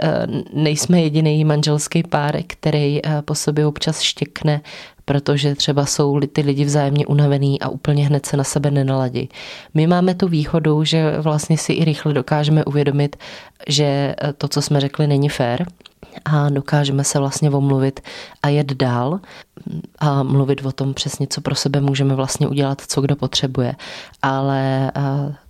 nejsme 0.53 1.01
jediný 1.01 1.45
manželský 1.45 2.03
pár, 2.03 2.43
který 2.47 3.01
po 3.25 3.35
sobě 3.35 3.67
občas 3.67 4.01
štěkne, 4.01 4.61
protože 5.05 5.55
třeba 5.55 5.87
jsou 5.87 6.21
ty 6.21 6.41
lidi 6.41 6.65
vzájemně 6.65 7.07
unavený 7.07 7.61
a 7.61 7.69
úplně 7.69 8.07
hned 8.07 8.27
se 8.27 8.37
na 8.37 8.45
sebe 8.45 8.71
nenaladí. 8.71 9.29
My 9.75 9.87
máme 9.87 10.15
tu 10.15 10.29
výhodu, 10.29 10.85
že 10.85 11.21
vlastně 11.21 11.59
si 11.59 11.73
i 11.73 11.85
rychle 11.85 12.13
dokážeme 12.13 12.65
uvědomit, 12.65 13.17
že 13.69 14.15
to, 14.39 14.49
co 14.49 14.63
jsme 14.63 14.81
řekli, 14.81 15.07
není 15.07 15.29
fér 15.29 15.67
a 16.25 16.49
dokážeme 16.49 17.05
se 17.05 17.19
vlastně 17.19 17.51
omluvit 17.51 18.01
a 18.43 18.49
jet 18.49 18.73
dál 18.73 19.21
a 19.99 20.23
mluvit 20.23 20.67
o 20.67 20.73
tom 20.73 20.95
přesně, 20.95 21.27
co 21.27 21.41
pro 21.41 21.55
sebe 21.55 21.81
můžeme 21.81 22.15
vlastně 22.15 22.49
udělat, 22.49 22.83
co 22.87 23.01
kdo 23.01 23.17
potřebuje. 23.17 23.75
Ale 24.23 24.93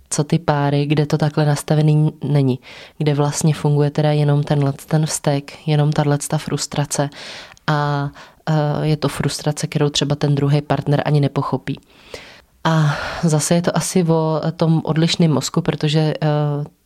co 0.09 0.23
ty 0.23 0.39
páry, 0.39 0.85
kde 0.85 1.05
to 1.05 1.17
takhle 1.17 1.45
nastavený 1.45 2.13
není, 2.23 2.59
kde 2.97 3.13
vlastně 3.13 3.53
funguje 3.53 3.91
teda 3.91 4.11
jenom 4.11 4.43
tenhle 4.43 4.73
ten 4.73 5.05
vztek, 5.05 5.67
jenom 5.67 5.91
tahle 5.91 6.17
ta 6.17 6.37
frustrace 6.37 7.09
a 7.67 8.09
je 8.81 8.97
to 8.97 9.07
frustrace, 9.07 9.67
kterou 9.67 9.89
třeba 9.89 10.15
ten 10.15 10.35
druhý 10.35 10.61
partner 10.61 11.01
ani 11.05 11.19
nepochopí. 11.19 11.79
A 12.63 12.95
zase 13.23 13.55
je 13.55 13.61
to 13.61 13.77
asi 13.77 14.03
o 14.03 14.41
tom 14.55 14.81
odlišném 14.83 15.31
mozku, 15.31 15.61
protože 15.61 15.99
e, 15.99 16.15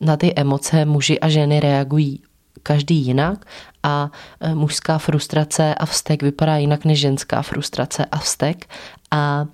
na 0.01 0.17
ty 0.17 0.33
emoce 0.35 0.85
muži 0.85 1.19
a 1.19 1.29
ženy 1.29 1.59
reagují 1.59 2.21
každý 2.63 2.95
jinak 2.95 3.45
a 3.83 4.11
e, 4.39 4.55
mužská 4.55 4.97
frustrace 4.97 5.75
a 5.75 5.85
vztek 5.85 6.23
vypadá 6.23 6.57
jinak 6.57 6.85
než 6.85 6.99
ženská 6.99 7.41
frustrace 7.41 8.05
a 8.05 8.17
vztek 8.17 8.69
a 9.11 9.45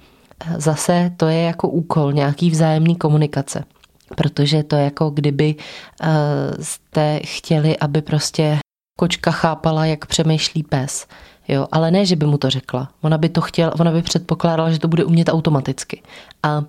e, 0.46 0.62
zase 0.62 1.12
to 1.18 1.28
je 1.28 1.42
jako 1.42 1.70
úkol 1.70 2.14
nějaký 2.14 2.52
vzájemný 2.52 2.96
komunikace. 2.96 3.64
Protože 4.16 4.64
to 4.64 4.76
je 4.76 4.84
jako 4.84 5.10
kdyby 5.10 5.56
jste 6.62 7.20
chtěli, 7.24 7.78
aby 7.78 8.02
prostě 8.02 8.60
kočka 9.00 9.32
chápala, 9.32 9.86
jak 9.86 10.06
přemýšlí 10.06 10.64
pes. 10.64 11.08
Jo, 11.48 11.68
ale 11.72 11.92
ne, 11.92 12.06
že 12.06 12.16
by 12.16 12.26
mu 12.26 12.38
to 12.38 12.50
řekla. 12.50 12.90
Ona 13.02 13.18
by 13.18 13.30
to 13.30 13.42
chtěla, 13.42 13.80
ona 13.80 13.92
by 13.92 14.02
předpokládala, 14.02 14.72
že 14.72 14.80
to 14.80 14.88
bude 14.88 15.04
umět 15.06 15.30
automaticky. 15.30 16.02
A 16.44 16.64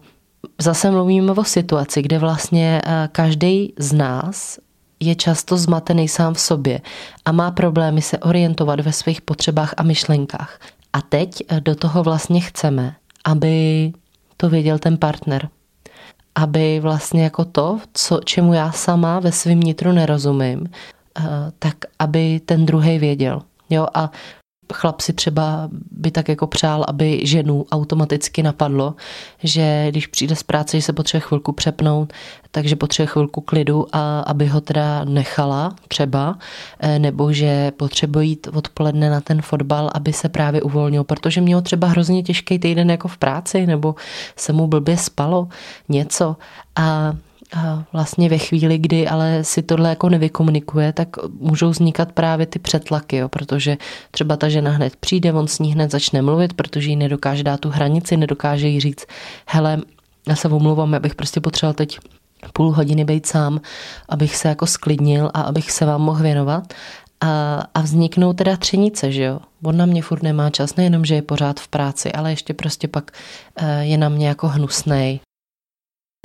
zase 0.61 0.91
mluvíme 0.91 1.33
o 1.33 1.45
situaci, 1.45 2.03
kde 2.03 2.19
vlastně 2.19 2.81
každý 3.13 3.75
z 3.79 3.93
nás 3.93 4.59
je 5.01 5.15
často 5.15 5.57
zmatený 5.57 6.09
sám 6.09 6.35
v 6.35 6.41
sobě 6.41 6.81
a 7.25 7.33
má 7.33 7.51
problémy 7.51 8.03
se 8.03 8.19
orientovat 8.19 8.81
ve 8.81 8.93
svých 8.93 9.21
potřebách 9.21 9.75
a 9.77 9.83
myšlenkách. 9.83 10.61
A 10.93 11.01
teď 11.01 11.43
eh, 11.49 11.61
do 11.61 11.75
toho 11.75 12.03
vlastně 12.03 12.41
chceme, 12.41 12.95
aby 13.25 13.93
to 14.37 14.49
věděl 14.49 14.79
ten 14.79 14.97
partner. 14.97 15.49
Aby 16.35 16.81
vlastně 16.81 17.25
jako 17.25 17.45
to, 17.45 17.79
co, 17.93 18.21
čemu 18.25 18.53
já 18.53 18.73
sama 18.73 19.21
ve 19.21 19.33
svém 19.33 19.61
nitru 19.61 19.93
nerozumím, 19.93 20.67
eh, 21.19 21.23
tak 21.59 21.75
aby 21.99 22.41
ten 22.41 22.67
druhý 22.67 22.99
věděl. 22.99 23.43
Jo, 23.71 23.87
a 23.95 24.11
chlap 24.75 25.01
si 25.01 25.13
třeba 25.13 25.69
by 25.91 26.11
tak 26.11 26.29
jako 26.29 26.47
přál, 26.47 26.85
aby 26.89 27.21
ženu 27.27 27.65
automaticky 27.73 28.43
napadlo, 28.43 28.95
že 29.43 29.87
když 29.91 30.07
přijde 30.07 30.37
z 30.37 30.43
práce, 30.43 30.77
že 30.77 30.83
se 30.83 30.93
potřebuje 30.93 31.29
chvilku 31.29 31.53
přepnout, 31.53 32.13
takže 32.51 32.77
potřebuje 32.77 33.13
chvilku 33.13 33.41
klidu 33.41 33.87
a 33.93 34.21
aby 34.21 34.47
ho 34.47 34.61
teda 34.61 35.05
nechala 35.05 35.77
třeba, 35.89 36.39
eh, 36.81 36.99
nebo 36.99 37.33
že 37.33 37.71
potřebuje 37.71 38.27
jít 38.27 38.49
odpoledne 38.55 39.11
na 39.11 39.21
ten 39.21 39.43
fotbal, 39.43 39.91
aby 39.95 40.13
se 40.13 40.29
právě 40.29 40.63
uvolnil, 40.63 41.05
protože 41.05 41.41
měl 41.41 41.63
třeba 41.63 41.87
hrozně 41.87 42.23
těžký 42.23 42.59
týden 42.59 42.91
jako 42.91 43.09
v 43.09 43.19
práci, 43.19 43.67
nebo 43.67 43.95
se 44.37 44.53
mu 44.53 44.67
blbě 44.67 44.97
spalo 44.97 45.49
něco. 45.89 46.37
A 46.77 47.17
a 47.57 47.85
vlastně 47.93 48.29
ve 48.29 48.39
chvíli, 48.39 48.79
kdy 48.79 49.09
ale 49.09 49.45
si 49.45 49.63
tohle 49.63 49.89
jako 49.89 50.09
nevykomunikuje, 50.09 50.93
tak 50.93 51.09
můžou 51.41 51.71
vznikat 51.71 52.13
právě 52.13 52.47
ty 52.47 52.59
přetlaky, 52.59 53.17
jo, 53.17 53.29
protože 53.29 53.77
třeba 54.11 54.37
ta 54.37 54.49
žena 54.49 54.71
hned 54.71 54.97
přijde, 54.97 55.33
on 55.33 55.49
s 55.49 55.59
ní 55.59 55.73
hned 55.73 55.91
začne 55.91 56.23
mluvit, 56.23 56.53
protože 56.53 56.91
jí 56.91 56.97
nedokáže 56.97 57.43
dát 57.43 57.61
tu 57.61 57.69
hranici, 57.69 58.17
nedokáže 58.17 58.69
jí 58.69 58.81
říct, 58.81 59.07
hele, 59.47 59.79
já 60.29 60.37
se 60.37 60.49
omluvám, 60.49 60.95
abych 60.95 61.15
prostě 61.15 61.41
potřeboval 61.41 61.75
teď 61.75 61.99
půl 62.53 62.73
hodiny 62.73 63.05
být 63.05 63.27
sám, 63.27 63.61
abych 64.09 64.37
se 64.37 64.49
jako 64.49 64.67
sklidnil 64.67 65.31
a 65.35 65.41
abych 65.41 65.71
se 65.71 65.85
vám 65.85 66.03
mohl 66.03 66.23
věnovat. 66.23 66.75
A, 67.21 67.63
a 67.75 67.81
vzniknou 67.81 68.33
teda 68.33 68.57
třenice, 68.57 69.13
že 69.13 69.23
jo. 69.23 69.41
On 69.63 69.77
na 69.77 69.87
mě 69.87 70.03
furt 70.03 70.23
nemá 70.23 70.51
čas, 70.51 70.77
nejenom, 70.77 71.05
že 71.05 71.15
je 71.15 71.23
pořád 71.23 71.61
v 71.61 71.69
práci, 71.69 72.13
ale 72.13 72.31
ještě 72.31 72.55
prostě 72.55 72.89
pak 72.89 73.11
eh, 73.57 73.85
je 73.85 73.99
na 73.99 74.09
mě 74.09 74.29
jako 74.29 74.49
hnusnej, 74.49 75.21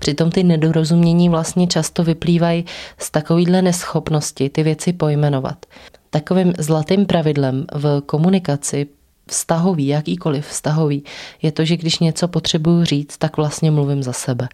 Přitom 0.03 0.31
ty 0.31 0.43
nedorozumění 0.43 1.29
vlastně 1.29 1.67
často 1.67 2.03
vyplývají 2.03 2.65
z 2.97 3.11
takovýhle 3.11 3.61
neschopnosti 3.61 4.49
ty 4.49 4.63
věci 4.63 4.93
pojmenovat. 4.93 5.65
Takovým 6.09 6.53
zlatým 6.57 7.05
pravidlem 7.05 7.65
v 7.73 8.01
komunikaci 8.05 8.87
vztahový, 9.27 9.87
jakýkoliv 9.87 10.47
vztahový, 10.47 11.03
je 11.41 11.51
to, 11.51 11.65
že 11.65 11.77
když 11.77 11.99
něco 11.99 12.27
potřebuju 12.27 12.85
říct, 12.85 13.17
tak 13.17 13.37
vlastně 13.37 13.71
mluvím 13.71 14.03
za 14.03 14.13
sebe. 14.13 14.47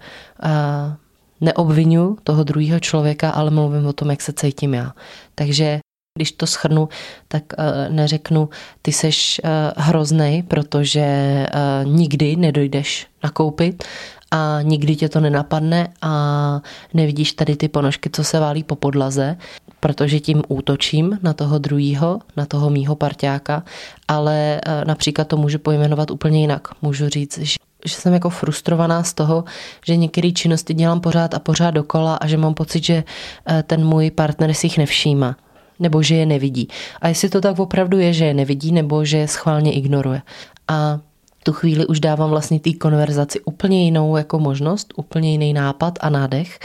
A 0.43 0.95
neobvinu 1.41 2.17
toho 2.23 2.43
druhého 2.43 2.79
člověka, 2.79 3.29
ale 3.29 3.51
mluvím 3.51 3.85
o 3.85 3.93
tom, 3.93 4.09
jak 4.09 4.21
se 4.21 4.33
cítím 4.33 4.73
já. 4.73 4.93
Takže 5.35 5.79
Když 6.19 6.31
to 6.31 6.47
schrnu, 6.47 6.89
tak 7.27 7.43
neřeknu, 7.89 8.49
ty 8.81 8.91
seš 8.91 9.41
hroznej, 9.77 10.43
protože 10.43 11.45
nikdy 11.83 12.35
nedojdeš 12.35 13.07
nakoupit 13.23 13.83
a 14.31 14.59
nikdy 14.61 14.95
tě 14.95 15.09
to 15.09 15.19
nenapadne 15.19 15.87
a 16.01 16.61
nevidíš 16.93 17.33
tady 17.33 17.55
ty 17.55 17.67
ponožky, 17.67 18.09
co 18.09 18.23
se 18.23 18.39
válí 18.39 18.63
po 18.63 18.75
podlaze, 18.75 19.37
protože 19.79 20.19
tím 20.19 20.43
útočím 20.47 21.19
na 21.23 21.33
toho 21.33 21.59
druhýho, 21.59 22.19
na 22.37 22.45
toho 22.45 22.69
mýho 22.69 22.95
parťáka, 22.95 23.63
ale 24.07 24.61
e, 24.65 24.85
například 24.85 25.27
to 25.27 25.37
můžu 25.37 25.59
pojmenovat 25.59 26.11
úplně 26.11 26.41
jinak. 26.41 26.67
Můžu 26.81 27.09
říct, 27.09 27.37
že 27.37 27.59
že 27.85 27.95
jsem 27.95 28.13
jako 28.13 28.29
frustrovaná 28.29 29.03
z 29.03 29.13
toho, 29.13 29.43
že 29.85 29.95
některé 29.95 30.31
činnosti 30.31 30.73
dělám 30.73 30.99
pořád 31.01 31.33
a 31.33 31.39
pořád 31.39 31.71
dokola 31.71 32.15
a 32.15 32.27
že 32.27 32.37
mám 32.37 32.53
pocit, 32.53 32.83
že 32.83 33.03
e, 33.49 33.63
ten 33.63 33.85
můj 33.85 34.11
partner 34.11 34.53
si 34.53 34.65
jich 34.65 34.77
nevšíma 34.77 35.35
nebo 35.79 36.03
že 36.03 36.15
je 36.15 36.25
nevidí. 36.25 36.67
A 37.01 37.07
jestli 37.07 37.29
to 37.29 37.41
tak 37.41 37.59
opravdu 37.59 37.99
je, 37.99 38.13
že 38.13 38.25
je 38.25 38.33
nevidí 38.33 38.71
nebo 38.71 39.05
že 39.05 39.17
je 39.17 39.27
schválně 39.27 39.73
ignoruje. 39.73 40.21
A 40.67 40.99
tu 41.43 41.53
chvíli 41.53 41.87
už 41.87 41.99
dávám 41.99 42.29
vlastně 42.29 42.59
té 42.59 42.73
konverzaci 42.73 43.39
úplně 43.39 43.85
jinou 43.85 44.17
jako 44.17 44.39
možnost, 44.39 44.93
úplně 44.95 45.31
jiný 45.31 45.53
nápad 45.53 45.99
a 46.01 46.09
nádech. 46.09 46.59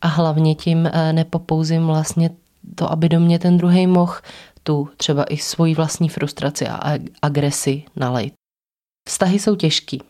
A 0.00 0.08
hlavně 0.08 0.54
tím 0.54 0.86
eh, 0.92 1.12
nepopouzím 1.12 1.86
vlastně 1.86 2.30
to, 2.74 2.92
aby 2.92 3.08
do 3.08 3.20
mě 3.20 3.38
ten 3.38 3.58
druhý 3.58 3.86
mohl 3.86 4.14
tu 4.62 4.88
třeba 4.96 5.24
i 5.24 5.36
svoji 5.36 5.74
vlastní 5.74 6.08
frustraci 6.08 6.68
a 6.68 6.98
agresi 7.22 7.82
nalejt. 7.96 8.32
Vztahy 9.08 9.38
jsou 9.38 9.56
těžký. 9.56 10.02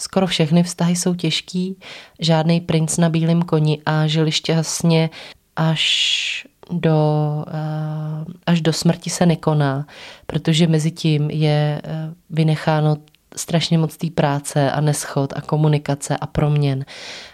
Skoro 0.00 0.26
všechny 0.26 0.62
vztahy 0.62 0.96
jsou 0.96 1.14
těžký, 1.14 1.76
žádný 2.20 2.60
princ 2.60 2.98
na 2.98 3.08
bílém 3.08 3.42
koni 3.42 3.82
a 3.86 4.06
žili 4.06 4.32
šťastně 4.32 5.10
až 5.56 6.46
do, 6.72 6.98
eh, 7.48 8.24
až 8.46 8.60
do 8.60 8.72
smrti 8.72 9.10
se 9.10 9.26
nekoná, 9.26 9.86
protože 10.26 10.66
mezi 10.66 10.90
tím 10.90 11.30
je 11.30 11.80
eh, 11.84 12.14
vynecháno 12.30 12.96
strašně 13.36 13.78
moc 13.78 13.96
té 13.96 14.10
práce 14.10 14.70
a 14.70 14.80
neschod 14.80 15.32
a 15.36 15.40
komunikace 15.40 16.16
a 16.16 16.26
proměn. 16.26 16.84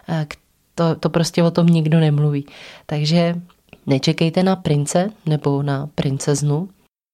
Eh, 0.08 0.26
to, 0.74 0.94
to 0.94 1.10
prostě 1.10 1.42
o 1.42 1.50
tom 1.50 1.66
nikdo 1.66 2.00
nemluví. 2.00 2.46
Takže 2.86 3.34
nečekejte 3.86 4.42
na 4.42 4.56
prince 4.56 5.10
nebo 5.26 5.62
na 5.62 5.88
princeznu, 5.94 6.68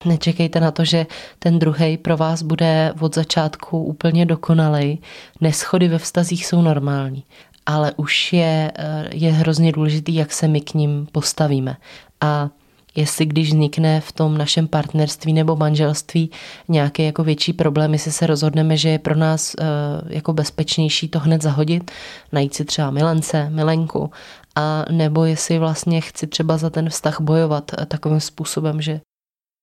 Nečekejte 0.04 0.60
na 0.60 0.70
to, 0.70 0.84
že 0.84 1.06
ten 1.38 1.58
druhý 1.58 1.96
pro 1.96 2.16
vás 2.16 2.42
bude 2.42 2.92
od 3.00 3.14
začátku 3.14 3.84
úplně 3.84 4.26
dokonalej. 4.26 4.98
Neschody 5.40 5.88
ve 5.88 5.98
vztazích 5.98 6.46
jsou 6.46 6.62
normální, 6.62 7.24
ale 7.66 7.92
už 7.96 8.32
je, 8.32 8.72
je 9.12 9.32
hrozně 9.32 9.72
důležitý, 9.72 10.14
jak 10.14 10.32
se 10.32 10.48
my 10.48 10.60
k 10.60 10.74
ním 10.74 11.06
postavíme. 11.12 11.76
A 12.22 12.50
jestli 12.96 13.26
když 13.26 13.48
vznikne 13.48 14.00
v 14.00 14.12
tom 14.12 14.38
našem 14.38 14.68
partnerství 14.68 15.32
nebo 15.32 15.56
manželství 15.56 16.30
nějaký 16.68 17.04
jako 17.04 17.24
větší 17.24 17.52
problém, 17.52 17.92
jestli 17.92 18.12
se 18.12 18.26
rozhodneme, 18.26 18.76
že 18.76 18.88
je 18.88 18.98
pro 18.98 19.16
nás 19.16 19.54
uh, 19.54 19.64
jako 20.12 20.32
bezpečnější 20.32 21.08
to 21.08 21.18
hned 21.18 21.42
zahodit, 21.42 21.90
najít 22.32 22.54
si 22.54 22.64
třeba 22.64 22.90
milence, 22.90 23.50
milenku, 23.50 24.10
a 24.54 24.84
nebo 24.90 25.24
jestli 25.24 25.58
vlastně 25.58 26.00
chci 26.00 26.26
třeba 26.26 26.56
za 26.56 26.70
ten 26.70 26.90
vztah 26.90 27.20
bojovat 27.20 27.70
uh, 27.78 27.84
takovým 27.84 28.20
způsobem, 28.20 28.82
že 28.82 29.00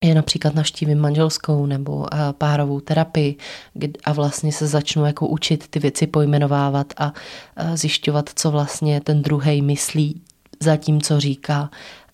je 0.06 0.16
například 0.16 0.56
navštívím 0.56 1.00
manželskou 1.00 1.66
nebo 1.66 1.96
uh, 1.96 2.06
párovou 2.38 2.80
terapii 2.80 3.36
a 4.06 4.14
vlastně 4.14 4.52
se 4.52 4.68
začnu 4.68 5.06
jako 5.06 5.28
učit 5.28 5.68
ty 5.68 5.80
věci 5.80 6.08
pojmenovávat 6.08 6.94
a 6.98 7.14
zjišťovat, 7.74 8.30
co 8.36 8.52
vlastně 8.52 9.02
ten 9.02 9.22
druhý 9.22 9.62
myslí 9.62 10.22
za 10.60 10.78
tím, 10.78 11.02
co 11.02 11.20
říká 11.20 11.70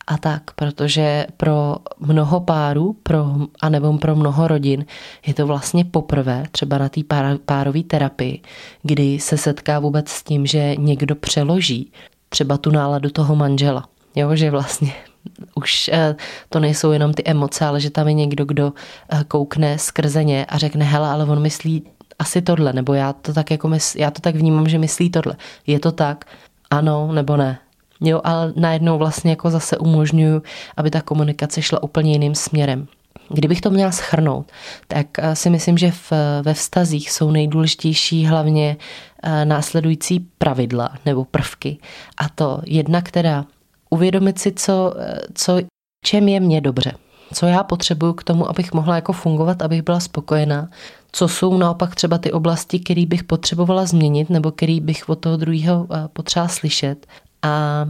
a 0.08 0.18
tak, 0.18 0.52
protože 0.56 1.28
pro 1.38 1.76
mnoho 2.00 2.40
párů, 2.40 2.96
pro, 3.04 3.26
anebo 3.62 3.98
pro 3.98 4.16
mnoho 4.16 4.48
rodin 4.48 4.86
je 5.28 5.34
to 5.34 5.48
vlastně 5.48 5.86
poprvé, 5.86 6.44
třeba 6.52 6.78
na 6.78 6.90
té 6.90 7.04
pár, 7.04 7.38
párové 7.46 7.84
terapii, 7.84 8.42
kdy 8.84 9.20
se 9.20 9.38
setká 9.38 9.80
vůbec 9.80 10.10
s 10.10 10.24
tím, 10.24 10.46
že 10.46 10.76
někdo 10.76 11.16
přeloží 11.16 11.92
třeba 12.30 12.58
tu 12.58 12.72
náladu 12.72 13.10
toho 13.10 13.36
manžela. 13.36 13.90
Jo, 14.16 14.36
že 14.36 14.52
vlastně 14.52 14.94
už 15.56 15.90
eh, 15.94 16.16
to 16.50 16.60
nejsou 16.60 16.92
jenom 16.92 17.14
ty 17.14 17.24
emoce, 17.26 17.66
ale 17.66 17.80
že 17.80 17.90
tam 17.90 18.08
je 18.08 18.14
někdo, 18.14 18.46
kdo 18.46 18.74
eh, 19.10 19.24
koukne 19.28 19.80
skrze 19.80 20.24
ně 20.24 20.46
a 20.46 20.58
řekne, 20.58 20.86
hele, 20.86 21.10
ale 21.10 21.26
on 21.26 21.42
myslí 21.42 21.84
asi 22.20 22.42
tohle, 22.42 22.74
nebo 22.74 22.94
já 22.94 23.14
to 23.14 23.34
tak 23.34 23.52
jako 23.52 23.68
mysl, 23.68 23.98
já 24.00 24.12
to 24.12 24.22
tak 24.22 24.36
vnímám, 24.36 24.70
že 24.70 24.78
myslí 24.78 25.10
tohle. 25.10 25.36
Je 25.68 25.80
to 25.80 25.92
tak? 25.92 26.26
Ano 26.70 27.12
nebo 27.12 27.38
ne? 27.38 27.60
Jo, 28.02 28.22
ale 28.24 28.54
najednou 28.56 28.98
vlastně 28.98 29.30
jako 29.30 29.50
zase 29.50 29.78
umožňuju, 29.78 30.42
aby 30.78 30.92
ta 30.92 31.02
komunikace 31.02 31.62
šla 31.62 31.84
úplně 31.84 32.12
jiným 32.12 32.36
směrem. 32.36 32.88
Kdybych 33.30 33.62
to 33.62 33.70
měla 33.70 33.92
schrnout, 33.92 34.52
tak 34.88 35.08
eh, 35.20 35.36
si 35.36 35.50
myslím, 35.50 35.78
že 35.78 35.92
v, 35.92 36.12
ve 36.42 36.54
vztazích 36.54 37.12
jsou 37.12 37.32
nejdůležitější 37.32 38.26
hlavně 38.26 38.78
eh, 39.24 39.46
následující 39.46 40.20
pravidla 40.38 40.90
nebo 41.06 41.26
prvky. 41.26 41.78
A 42.18 42.30
to 42.30 42.62
jedna, 42.66 43.02
která 43.02 43.46
uvědomit 43.90 44.40
si, 44.40 44.52
co, 44.52 44.94
eh, 45.00 45.20
co, 45.34 45.58
čem 46.06 46.28
je 46.28 46.40
mě 46.40 46.62
dobře. 46.62 46.92
Co 47.34 47.46
já 47.46 47.64
potřebuju 47.64 48.14
k 48.14 48.24
tomu, 48.24 48.50
abych 48.50 48.74
mohla 48.74 48.96
jako 48.96 49.14
fungovat, 49.14 49.62
abych 49.62 49.82
byla 49.82 50.00
spokojená. 50.00 50.70
Co 51.12 51.28
jsou 51.28 51.58
naopak 51.58 51.96
třeba 51.96 52.18
ty 52.18 52.32
oblasti, 52.32 52.80
které 52.80 53.06
bych 53.06 53.24
potřebovala 53.24 53.86
změnit 53.86 54.30
nebo 54.30 54.52
který 54.52 54.82
bych 54.82 55.10
od 55.10 55.16
toho 55.20 55.38
druhého 55.38 55.88
potřeba 56.14 56.48
slyšet 56.48 57.08
a 57.46 57.86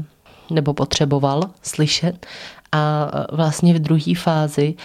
nebo 0.52 0.74
potřeboval 0.74 1.42
slyšet 1.62 2.26
a 2.72 3.12
vlastně 3.32 3.74
v 3.74 3.80
druhé 3.80 4.16
fázi 4.18 4.76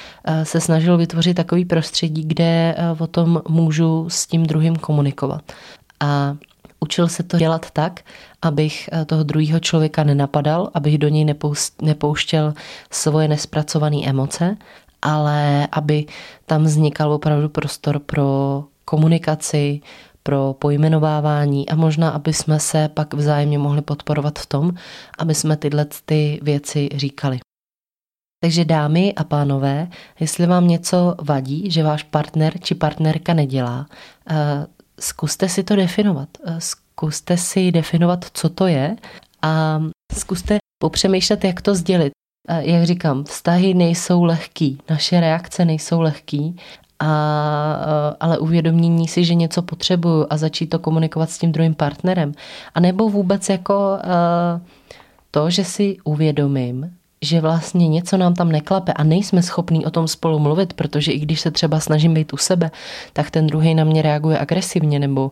se 0.42 0.60
snažil 0.60 0.96
vytvořit 0.96 1.34
takový 1.34 1.64
prostředí, 1.64 2.24
kde 2.24 2.76
o 2.98 3.06
tom 3.06 3.42
můžu 3.48 4.06
s 4.08 4.26
tím 4.26 4.46
druhým 4.46 4.76
komunikovat. 4.76 5.52
A 6.00 6.36
učil 6.80 7.08
se 7.08 7.22
to 7.22 7.38
dělat 7.38 7.70
tak, 7.70 8.00
abych 8.42 8.90
toho 9.06 9.22
druhého 9.22 9.60
člověka 9.60 10.04
nenapadal, 10.04 10.70
abych 10.74 10.98
do 10.98 11.08
něj 11.08 11.34
nepouštěl 11.82 12.54
svoje 12.90 13.28
nespracované 13.28 13.96
emoce, 14.04 14.56
ale 15.02 15.68
aby 15.72 16.06
tam 16.46 16.64
vznikal 16.64 17.12
opravdu 17.12 17.48
prostor 17.48 17.98
pro 17.98 18.64
komunikaci, 18.84 19.80
pro 20.22 20.56
pojmenovávání 20.58 21.68
a 21.68 21.74
možná, 21.74 22.10
aby 22.10 22.32
jsme 22.32 22.60
se 22.60 22.88
pak 22.88 23.14
vzájemně 23.14 23.58
mohli 23.58 23.82
podporovat 23.82 24.38
v 24.38 24.46
tom, 24.46 24.72
aby 25.18 25.34
jsme 25.34 25.56
tyhle 25.56 25.86
ty 26.04 26.40
věci 26.42 26.88
říkali. 26.96 27.40
Takže 28.42 28.64
dámy 28.64 29.14
a 29.14 29.24
pánové, 29.24 29.88
jestli 30.20 30.46
vám 30.46 30.68
něco 30.68 31.14
vadí, 31.22 31.70
že 31.70 31.82
váš 31.82 32.02
partner 32.02 32.60
či 32.60 32.74
partnerka 32.74 33.34
nedělá, 33.34 33.86
eh, 34.30 34.66
zkuste 35.00 35.48
si 35.48 35.62
to 35.62 35.76
definovat. 35.76 36.28
Eh, 36.46 36.60
zkuste 36.60 37.36
si 37.36 37.72
definovat, 37.72 38.24
co 38.32 38.48
to 38.48 38.66
je 38.66 38.96
a 39.42 39.82
zkuste 40.18 40.58
popřemýšlet, 40.82 41.44
jak 41.44 41.62
to 41.62 41.74
sdělit. 41.74 42.12
Eh, 42.48 42.70
jak 42.70 42.84
říkám, 42.84 43.24
vztahy 43.24 43.74
nejsou 43.74 44.24
lehký, 44.24 44.78
naše 44.90 45.20
reakce 45.20 45.64
nejsou 45.64 46.00
lehký 46.00 46.56
a, 47.00 48.16
ale 48.20 48.38
uvědomění 48.38 49.08
si, 49.08 49.24
že 49.24 49.34
něco 49.34 49.62
potřebuju 49.62 50.26
a 50.30 50.36
začít 50.36 50.66
to 50.66 50.78
komunikovat 50.78 51.30
s 51.30 51.38
tím 51.38 51.52
druhým 51.52 51.74
partnerem. 51.74 52.32
A 52.74 52.80
nebo 52.80 53.08
vůbec 53.08 53.48
jako 53.48 53.98
to, 55.30 55.50
že 55.50 55.64
si 55.64 55.96
uvědomím, 56.04 56.90
že 57.22 57.40
vlastně 57.40 57.88
něco 57.88 58.16
nám 58.16 58.34
tam 58.34 58.52
neklape 58.52 58.92
a 58.92 59.04
nejsme 59.04 59.42
schopní 59.42 59.86
o 59.86 59.90
tom 59.90 60.08
spolu 60.08 60.38
mluvit, 60.38 60.72
protože 60.72 61.12
i 61.12 61.18
když 61.18 61.40
se 61.40 61.50
třeba 61.50 61.80
snažím 61.80 62.14
být 62.14 62.32
u 62.32 62.36
sebe, 62.36 62.70
tak 63.12 63.30
ten 63.30 63.46
druhý 63.46 63.74
na 63.74 63.84
mě 63.84 64.02
reaguje 64.02 64.38
agresivně 64.38 64.98
nebo 64.98 65.30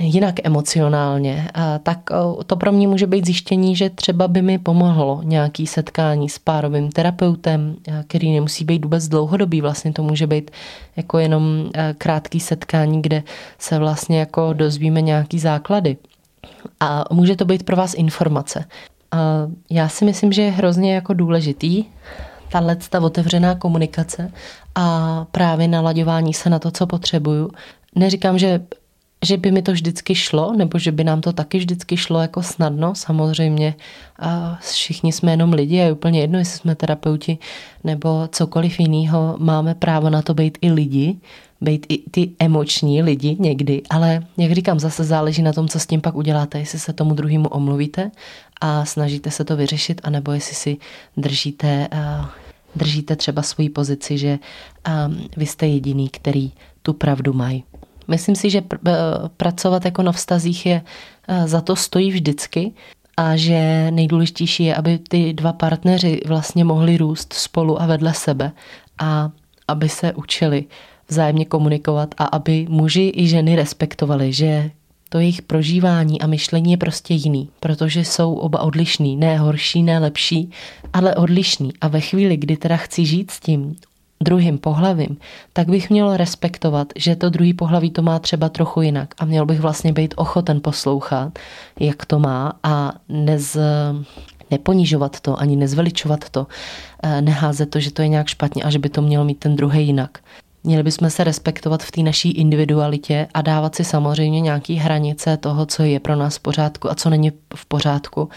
jinak 0.00 0.34
emocionálně, 0.44 1.48
tak 1.82 1.98
to 2.46 2.56
pro 2.56 2.72
mě 2.72 2.88
může 2.88 3.06
být 3.06 3.26
zjištění, 3.26 3.76
že 3.76 3.90
třeba 3.90 4.28
by 4.28 4.42
mi 4.42 4.58
pomohlo 4.58 5.20
nějaký 5.24 5.66
setkání 5.66 6.28
s 6.28 6.38
párovým 6.38 6.92
terapeutem, 6.92 7.76
který 8.06 8.32
nemusí 8.32 8.64
být 8.64 8.84
vůbec 8.84 9.08
dlouhodobý, 9.08 9.60
vlastně 9.60 9.92
to 9.92 10.02
může 10.02 10.26
být 10.26 10.50
jako 10.96 11.18
jenom 11.18 11.70
krátký 11.98 12.40
setkání, 12.40 13.02
kde 13.02 13.22
se 13.58 13.78
vlastně 13.78 14.18
jako 14.18 14.52
dozvíme 14.52 15.00
nějaký 15.00 15.38
základy. 15.38 15.96
A 16.80 17.04
může 17.10 17.36
to 17.36 17.44
být 17.44 17.62
pro 17.62 17.76
vás 17.76 17.94
informace. 17.94 18.64
Já 19.70 19.88
si 19.88 20.04
myslím, 20.04 20.32
že 20.32 20.42
je 20.42 20.50
hrozně 20.50 20.94
jako 20.94 21.14
důležitý 21.14 21.84
tahle 22.52 22.76
ta 22.76 23.00
otevřená 23.00 23.54
komunikace 23.54 24.32
a 24.74 25.26
právě 25.30 25.68
nalaďování 25.68 26.34
se 26.34 26.50
na 26.50 26.58
to, 26.58 26.70
co 26.70 26.86
potřebuju. 26.86 27.50
Neříkám, 27.94 28.38
že 28.38 28.60
že 29.24 29.36
by 29.36 29.52
mi 29.52 29.62
to 29.62 29.72
vždycky 29.72 30.14
šlo, 30.14 30.52
nebo 30.56 30.78
že 30.78 30.92
by 30.92 31.04
nám 31.04 31.20
to 31.20 31.32
taky 31.32 31.58
vždycky 31.58 31.96
šlo 31.96 32.20
jako 32.20 32.42
snadno. 32.42 32.94
Samozřejmě 32.94 33.74
a 34.18 34.58
všichni 34.62 35.12
jsme 35.12 35.32
jenom 35.32 35.52
lidi 35.52 35.80
a 35.80 35.84
je 35.84 35.92
úplně 35.92 36.20
jedno, 36.20 36.38
jestli 36.38 36.58
jsme 36.58 36.74
terapeuti 36.74 37.38
nebo 37.84 38.28
cokoliv 38.32 38.80
jiného. 38.80 39.36
Máme 39.38 39.74
právo 39.74 40.10
na 40.10 40.22
to 40.22 40.34
být 40.34 40.58
i 40.60 40.72
lidi, 40.72 41.16
být 41.60 41.86
i 41.88 41.98
ty 42.10 42.30
emoční 42.38 43.02
lidi 43.02 43.36
někdy, 43.38 43.82
ale 43.90 44.26
jak 44.36 44.52
říkám, 44.52 44.80
zase 44.80 45.04
záleží 45.04 45.42
na 45.42 45.52
tom, 45.52 45.68
co 45.68 45.80
s 45.80 45.86
tím 45.86 46.00
pak 46.00 46.14
uděláte, 46.14 46.58
jestli 46.58 46.78
se 46.78 46.92
tomu 46.92 47.14
druhému 47.14 47.48
omluvíte 47.48 48.10
a 48.60 48.84
snažíte 48.84 49.30
se 49.30 49.44
to 49.44 49.56
vyřešit, 49.56 50.00
anebo 50.04 50.32
jestli 50.32 50.54
si 50.54 50.76
držíte, 51.16 51.88
držíte 52.76 53.16
třeba 53.16 53.42
svoji 53.42 53.68
pozici, 53.68 54.18
že 54.18 54.38
vy 55.36 55.46
jste 55.46 55.66
jediný, 55.66 56.08
který 56.08 56.52
tu 56.82 56.92
pravdu 56.92 57.32
mají. 57.32 57.64
Myslím 58.10 58.36
si, 58.36 58.50
že 58.50 58.60
pr- 58.60 59.30
pracovat 59.36 59.84
jako 59.84 60.02
na 60.02 60.12
vztazích 60.12 60.66
je 60.66 60.82
eh, 61.28 61.48
za 61.48 61.60
to 61.60 61.76
stojí 61.76 62.10
vždycky 62.10 62.72
a 63.16 63.36
že 63.36 63.90
nejdůležitější 63.90 64.64
je, 64.64 64.74
aby 64.74 64.98
ty 64.98 65.32
dva 65.32 65.52
partneři 65.52 66.20
vlastně 66.26 66.64
mohli 66.64 66.96
růst 66.96 67.32
spolu 67.32 67.82
a 67.82 67.86
vedle 67.86 68.14
sebe 68.14 68.52
a 68.98 69.30
aby 69.68 69.88
se 69.88 70.12
učili 70.12 70.64
vzájemně 71.08 71.44
komunikovat 71.44 72.14
a 72.18 72.24
aby 72.24 72.66
muži 72.68 73.12
i 73.16 73.28
ženy 73.28 73.56
respektovali, 73.56 74.32
že 74.32 74.70
to 75.08 75.18
jejich 75.18 75.42
prožívání 75.42 76.20
a 76.20 76.26
myšlení 76.26 76.70
je 76.70 76.76
prostě 76.76 77.14
jiný, 77.14 77.48
protože 77.60 78.04
jsou 78.04 78.34
oba 78.34 78.60
odlišný, 78.60 79.16
ne 79.16 79.38
horší, 79.38 79.82
ne 79.82 79.98
lepší, 79.98 80.50
ale 80.92 81.14
odlišný. 81.14 81.72
A 81.80 81.88
ve 81.88 82.00
chvíli, 82.00 82.36
kdy 82.36 82.56
teda 82.56 82.76
chci 82.76 83.06
žít 83.06 83.30
s 83.30 83.40
tím 83.40 83.76
druhým 84.24 84.58
pohlavím, 84.58 85.16
tak 85.52 85.68
bych 85.68 85.90
měl 85.90 86.16
respektovat, 86.16 86.92
že 86.96 87.16
to 87.16 87.30
druhý 87.30 87.54
pohlaví 87.54 87.90
to 87.90 88.02
má 88.02 88.18
třeba 88.18 88.48
trochu 88.48 88.82
jinak 88.82 89.14
a 89.18 89.24
měl 89.24 89.46
bych 89.46 89.60
vlastně 89.60 89.92
být 89.92 90.14
ochoten 90.16 90.60
poslouchat, 90.60 91.38
jak 91.80 92.06
to 92.06 92.18
má 92.18 92.52
a 92.62 92.92
nez, 93.08 93.56
neponižovat 94.50 95.20
to, 95.20 95.40
ani 95.40 95.56
nezveličovat 95.56 96.30
to, 96.30 96.46
eh, 97.02 97.22
neházet 97.22 97.70
to, 97.70 97.80
že 97.80 97.92
to 97.92 98.02
je 98.02 98.08
nějak 98.08 98.28
špatně 98.28 98.62
a 98.62 98.70
že 98.70 98.78
by 98.78 98.88
to 98.88 99.02
měl 99.02 99.24
mít 99.24 99.38
ten 99.38 99.56
druhý 99.56 99.86
jinak. 99.86 100.18
Měli 100.64 100.82
bychom 100.82 101.10
se 101.10 101.24
respektovat 101.24 101.82
v 101.82 101.90
té 101.90 102.02
naší 102.02 102.30
individualitě 102.30 103.28
a 103.34 103.42
dávat 103.42 103.74
si 103.74 103.84
samozřejmě 103.84 104.40
nějaké 104.40 104.74
hranice 104.74 105.36
toho, 105.36 105.66
co 105.66 105.82
je 105.82 106.00
pro 106.00 106.16
nás 106.16 106.36
v 106.36 106.40
pořádku 106.40 106.90
a 106.90 106.94
co 106.94 107.10
není 107.10 107.32
v 107.54 107.66
pořádku. 107.66 108.28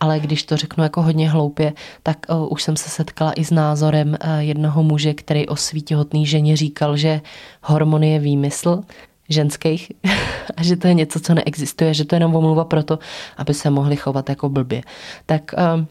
Ale 0.00 0.20
když 0.20 0.42
to 0.42 0.56
řeknu 0.56 0.84
jako 0.84 1.02
hodně 1.02 1.30
hloupě, 1.30 1.72
tak 2.02 2.16
uh, 2.28 2.52
už 2.52 2.62
jsem 2.62 2.76
se 2.76 2.90
setkala 2.90 3.32
i 3.32 3.44
s 3.44 3.50
názorem 3.50 4.08
uh, 4.08 4.38
jednoho 4.38 4.82
muže, 4.82 5.14
který 5.14 5.48
o 5.48 5.56
svý 5.56 5.82
těhotný 5.82 6.26
ženě 6.26 6.56
říkal, 6.56 6.96
že 6.96 7.20
hormony 7.62 8.12
je 8.12 8.18
výmysl 8.18 8.82
ženských 9.28 9.92
a 10.56 10.62
že 10.62 10.76
to 10.76 10.86
je 10.86 10.94
něco, 10.94 11.20
co 11.20 11.34
neexistuje, 11.34 11.94
že 11.94 12.04
to 12.04 12.14
je 12.14 12.16
jenom 12.16 12.36
omluva 12.36 12.64
pro 12.64 12.82
to, 12.82 12.98
aby 13.36 13.54
se 13.54 13.70
mohli 13.70 13.96
chovat 13.96 14.28
jako 14.28 14.48
blbě. 14.48 14.82
Tak 15.26 15.54
uh, 15.58 15.84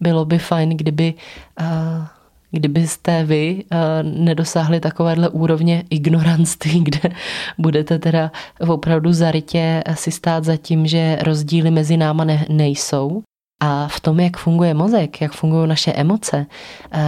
bylo 0.00 0.24
by 0.24 0.38
fajn, 0.38 0.68
kdyby 0.68 1.14
uh, 1.60 1.66
kdybyste 2.50 3.24
vy 3.24 3.64
uh, 3.72 3.78
nedosáhli 4.24 4.80
takovéhle 4.80 5.28
úrovně 5.28 5.84
ignoranství, 5.90 6.80
kde 6.84 7.00
budete 7.58 7.98
teda 7.98 8.30
opravdu 8.68 9.12
zarytě 9.12 9.82
si 9.94 10.10
stát 10.10 10.44
za 10.44 10.56
tím, 10.56 10.86
že 10.86 11.18
rozdíly 11.22 11.70
mezi 11.70 11.96
náma 11.96 12.24
ne, 12.24 12.46
nejsou. 12.48 13.22
A 13.60 13.88
v 13.88 14.00
tom, 14.00 14.20
jak 14.20 14.36
funguje 14.36 14.74
mozek, 14.74 15.20
jak 15.20 15.32
fungují 15.32 15.68
naše 15.68 15.92
emoce, 15.92 16.46
uh, 16.94 17.00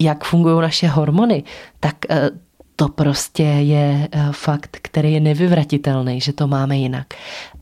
jak 0.00 0.24
fungují 0.24 0.60
naše 0.60 0.88
hormony, 0.88 1.42
tak 1.80 1.94
uh, 2.10 2.16
to 2.76 2.88
prostě 2.88 3.42
je 3.42 4.08
fakt, 4.30 4.78
který 4.82 5.12
je 5.12 5.20
nevyvratitelný, 5.20 6.20
že 6.20 6.32
to 6.32 6.46
máme 6.46 6.76
jinak. 6.76 7.06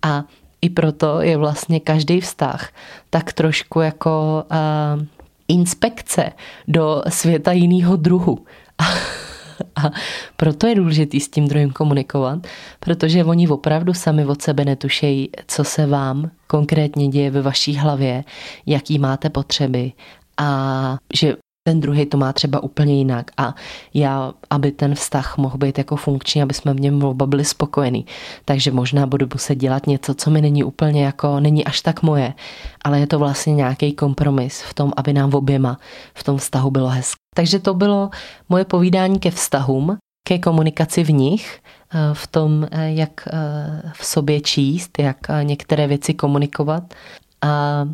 A 0.02 0.24
i 0.62 0.70
proto 0.70 1.20
je 1.20 1.36
vlastně 1.36 1.80
každý 1.80 2.20
vztah 2.20 2.68
tak 3.10 3.32
trošku 3.32 3.80
jako 3.80 4.44
uh, 4.50 5.04
inspekce 5.48 6.32
do 6.68 7.02
světa 7.08 7.52
jiného 7.52 7.96
druhu. 7.96 8.38
A, 9.76 9.90
proto 10.36 10.66
je 10.66 10.74
důležité 10.74 11.20
s 11.20 11.28
tím 11.28 11.48
druhým 11.48 11.70
komunikovat, 11.70 12.46
protože 12.80 13.24
oni 13.24 13.48
opravdu 13.48 13.94
sami 13.94 14.26
od 14.26 14.42
sebe 14.42 14.64
netušejí, 14.64 15.28
co 15.46 15.64
se 15.64 15.86
vám 15.86 16.30
konkrétně 16.46 17.08
děje 17.08 17.30
ve 17.30 17.42
vaší 17.42 17.76
hlavě, 17.76 18.24
jaký 18.66 18.98
máte 18.98 19.30
potřeby 19.30 19.92
a 20.38 20.98
že 21.14 21.36
ten 21.68 21.80
druhý 21.80 22.06
to 22.06 22.16
má 22.16 22.32
třeba 22.32 22.62
úplně 22.62 22.94
jinak 22.94 23.30
a 23.36 23.54
já, 23.94 24.32
aby 24.50 24.72
ten 24.72 24.94
vztah 24.94 25.38
mohl 25.38 25.58
být 25.58 25.78
jako 25.78 25.96
funkční, 25.96 26.42
aby 26.42 26.54
jsme 26.54 26.74
v 26.74 26.80
něm 26.80 27.04
oba 27.04 27.26
byli 27.26 27.44
spokojení. 27.44 28.06
Takže 28.44 28.70
možná 28.70 29.06
budu 29.06 29.26
muset 29.34 29.54
dělat 29.54 29.86
něco, 29.86 30.14
co 30.14 30.30
mi 30.30 30.40
není 30.40 30.64
úplně 30.64 31.04
jako, 31.04 31.40
není 31.40 31.64
až 31.64 31.80
tak 31.80 32.02
moje, 32.02 32.32
ale 32.84 33.00
je 33.00 33.06
to 33.06 33.18
vlastně 33.18 33.54
nějaký 33.54 33.92
kompromis 33.92 34.62
v 34.62 34.74
tom, 34.74 34.92
aby 34.96 35.12
nám 35.12 35.34
oběma 35.34 35.78
v 36.14 36.24
tom 36.24 36.38
vztahu 36.38 36.70
bylo 36.70 36.88
hezké. 36.88 37.20
Takže 37.34 37.58
to 37.58 37.74
bylo 37.74 38.10
moje 38.48 38.64
povídání 38.64 39.18
ke 39.18 39.30
vztahům, 39.30 39.96
ke 40.28 40.38
komunikaci 40.38 41.04
v 41.04 41.10
nich, 41.12 41.60
eh, 41.92 41.98
v 42.12 42.26
tom, 42.26 42.64
eh, 42.70 42.92
jak 42.92 43.28
eh, 43.28 43.92
v 43.92 44.06
sobě 44.06 44.40
číst, 44.40 44.98
jak 44.98 45.16
některé 45.42 45.86
věci 45.86 46.14
komunikovat. 46.14 46.94
A 47.42 47.84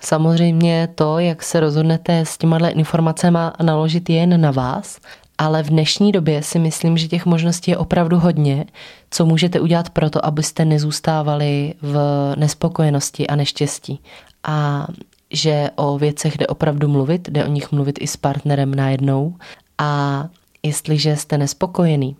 Samozřejmě 0.00 0.88
to, 0.94 1.18
jak 1.18 1.42
se 1.42 1.60
rozhodnete 1.60 2.18
s 2.18 2.38
těma 2.38 2.58
informacemi 2.68 3.38
naložit, 3.62 4.10
je 4.10 4.16
jen 4.16 4.40
na 4.40 4.50
vás, 4.50 5.00
ale 5.38 5.62
v 5.62 5.70
dnešní 5.70 6.12
době 6.12 6.42
si 6.42 6.58
myslím, 6.58 6.96
že 6.96 7.08
těch 7.08 7.26
možností 7.26 7.70
je 7.70 7.76
opravdu 7.76 8.18
hodně, 8.18 8.64
co 9.10 9.26
můžete 9.26 9.60
udělat 9.60 9.90
pro 9.90 10.10
to, 10.10 10.24
abyste 10.24 10.64
nezůstávali 10.64 11.74
v 11.82 11.98
nespokojenosti 12.36 13.26
a 13.26 13.36
neštěstí. 13.36 14.00
A 14.44 14.86
že 15.32 15.70
o 15.76 15.98
věcech 15.98 16.38
jde 16.38 16.46
opravdu 16.46 16.88
mluvit, 16.88 17.28
jde 17.28 17.44
o 17.44 17.48
nich 17.48 17.72
mluvit 17.72 17.98
i 18.00 18.06
s 18.06 18.16
partnerem 18.16 18.74
najednou. 18.74 19.34
A 19.78 20.24
jestliže 20.62 21.16
jste 21.16 21.38
nespokojený, 21.38 22.16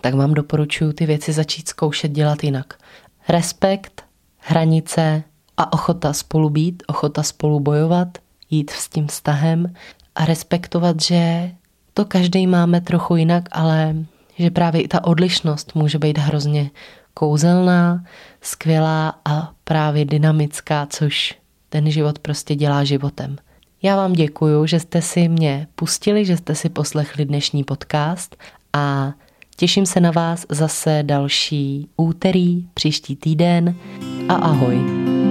tak 0.00 0.14
vám 0.14 0.34
doporučuji 0.34 0.92
ty 0.92 1.06
věci 1.06 1.32
začít 1.32 1.68
zkoušet 1.68 2.12
dělat 2.12 2.44
jinak. 2.44 2.74
Respekt, 3.28 4.02
hranice, 4.38 5.22
a 5.56 5.72
ochota 5.72 6.12
spolu 6.12 6.50
být, 6.50 6.82
ochota 6.86 7.22
spolu 7.22 7.60
bojovat, 7.60 8.08
jít 8.50 8.70
s 8.70 8.88
tím 8.88 9.06
vztahem 9.06 9.74
a 10.14 10.24
respektovat, 10.24 11.02
že 11.02 11.50
to 11.94 12.04
každý 12.04 12.46
máme 12.46 12.80
trochu 12.80 13.16
jinak, 13.16 13.44
ale 13.52 13.96
že 14.38 14.50
právě 14.50 14.82
i 14.82 14.88
ta 14.88 15.04
odlišnost 15.04 15.74
může 15.74 15.98
být 15.98 16.18
hrozně 16.18 16.70
kouzelná, 17.14 18.04
skvělá 18.40 19.14
a 19.24 19.52
právě 19.64 20.04
dynamická, 20.04 20.86
což 20.90 21.34
ten 21.68 21.90
život 21.90 22.18
prostě 22.18 22.54
dělá 22.54 22.84
životem. 22.84 23.36
Já 23.82 23.96
vám 23.96 24.12
děkuju, 24.12 24.66
že 24.66 24.80
jste 24.80 25.02
si 25.02 25.28
mě 25.28 25.66
pustili, 25.74 26.24
že 26.24 26.36
jste 26.36 26.54
si 26.54 26.68
poslechli 26.68 27.24
dnešní 27.24 27.64
podcast 27.64 28.36
a 28.72 29.12
těším 29.56 29.86
se 29.86 30.00
na 30.00 30.10
vás 30.10 30.46
zase 30.48 31.02
další 31.02 31.88
úterý, 31.96 32.66
příští 32.74 33.16
týden 33.16 33.74
a 34.28 34.34
ahoj. 34.34 35.21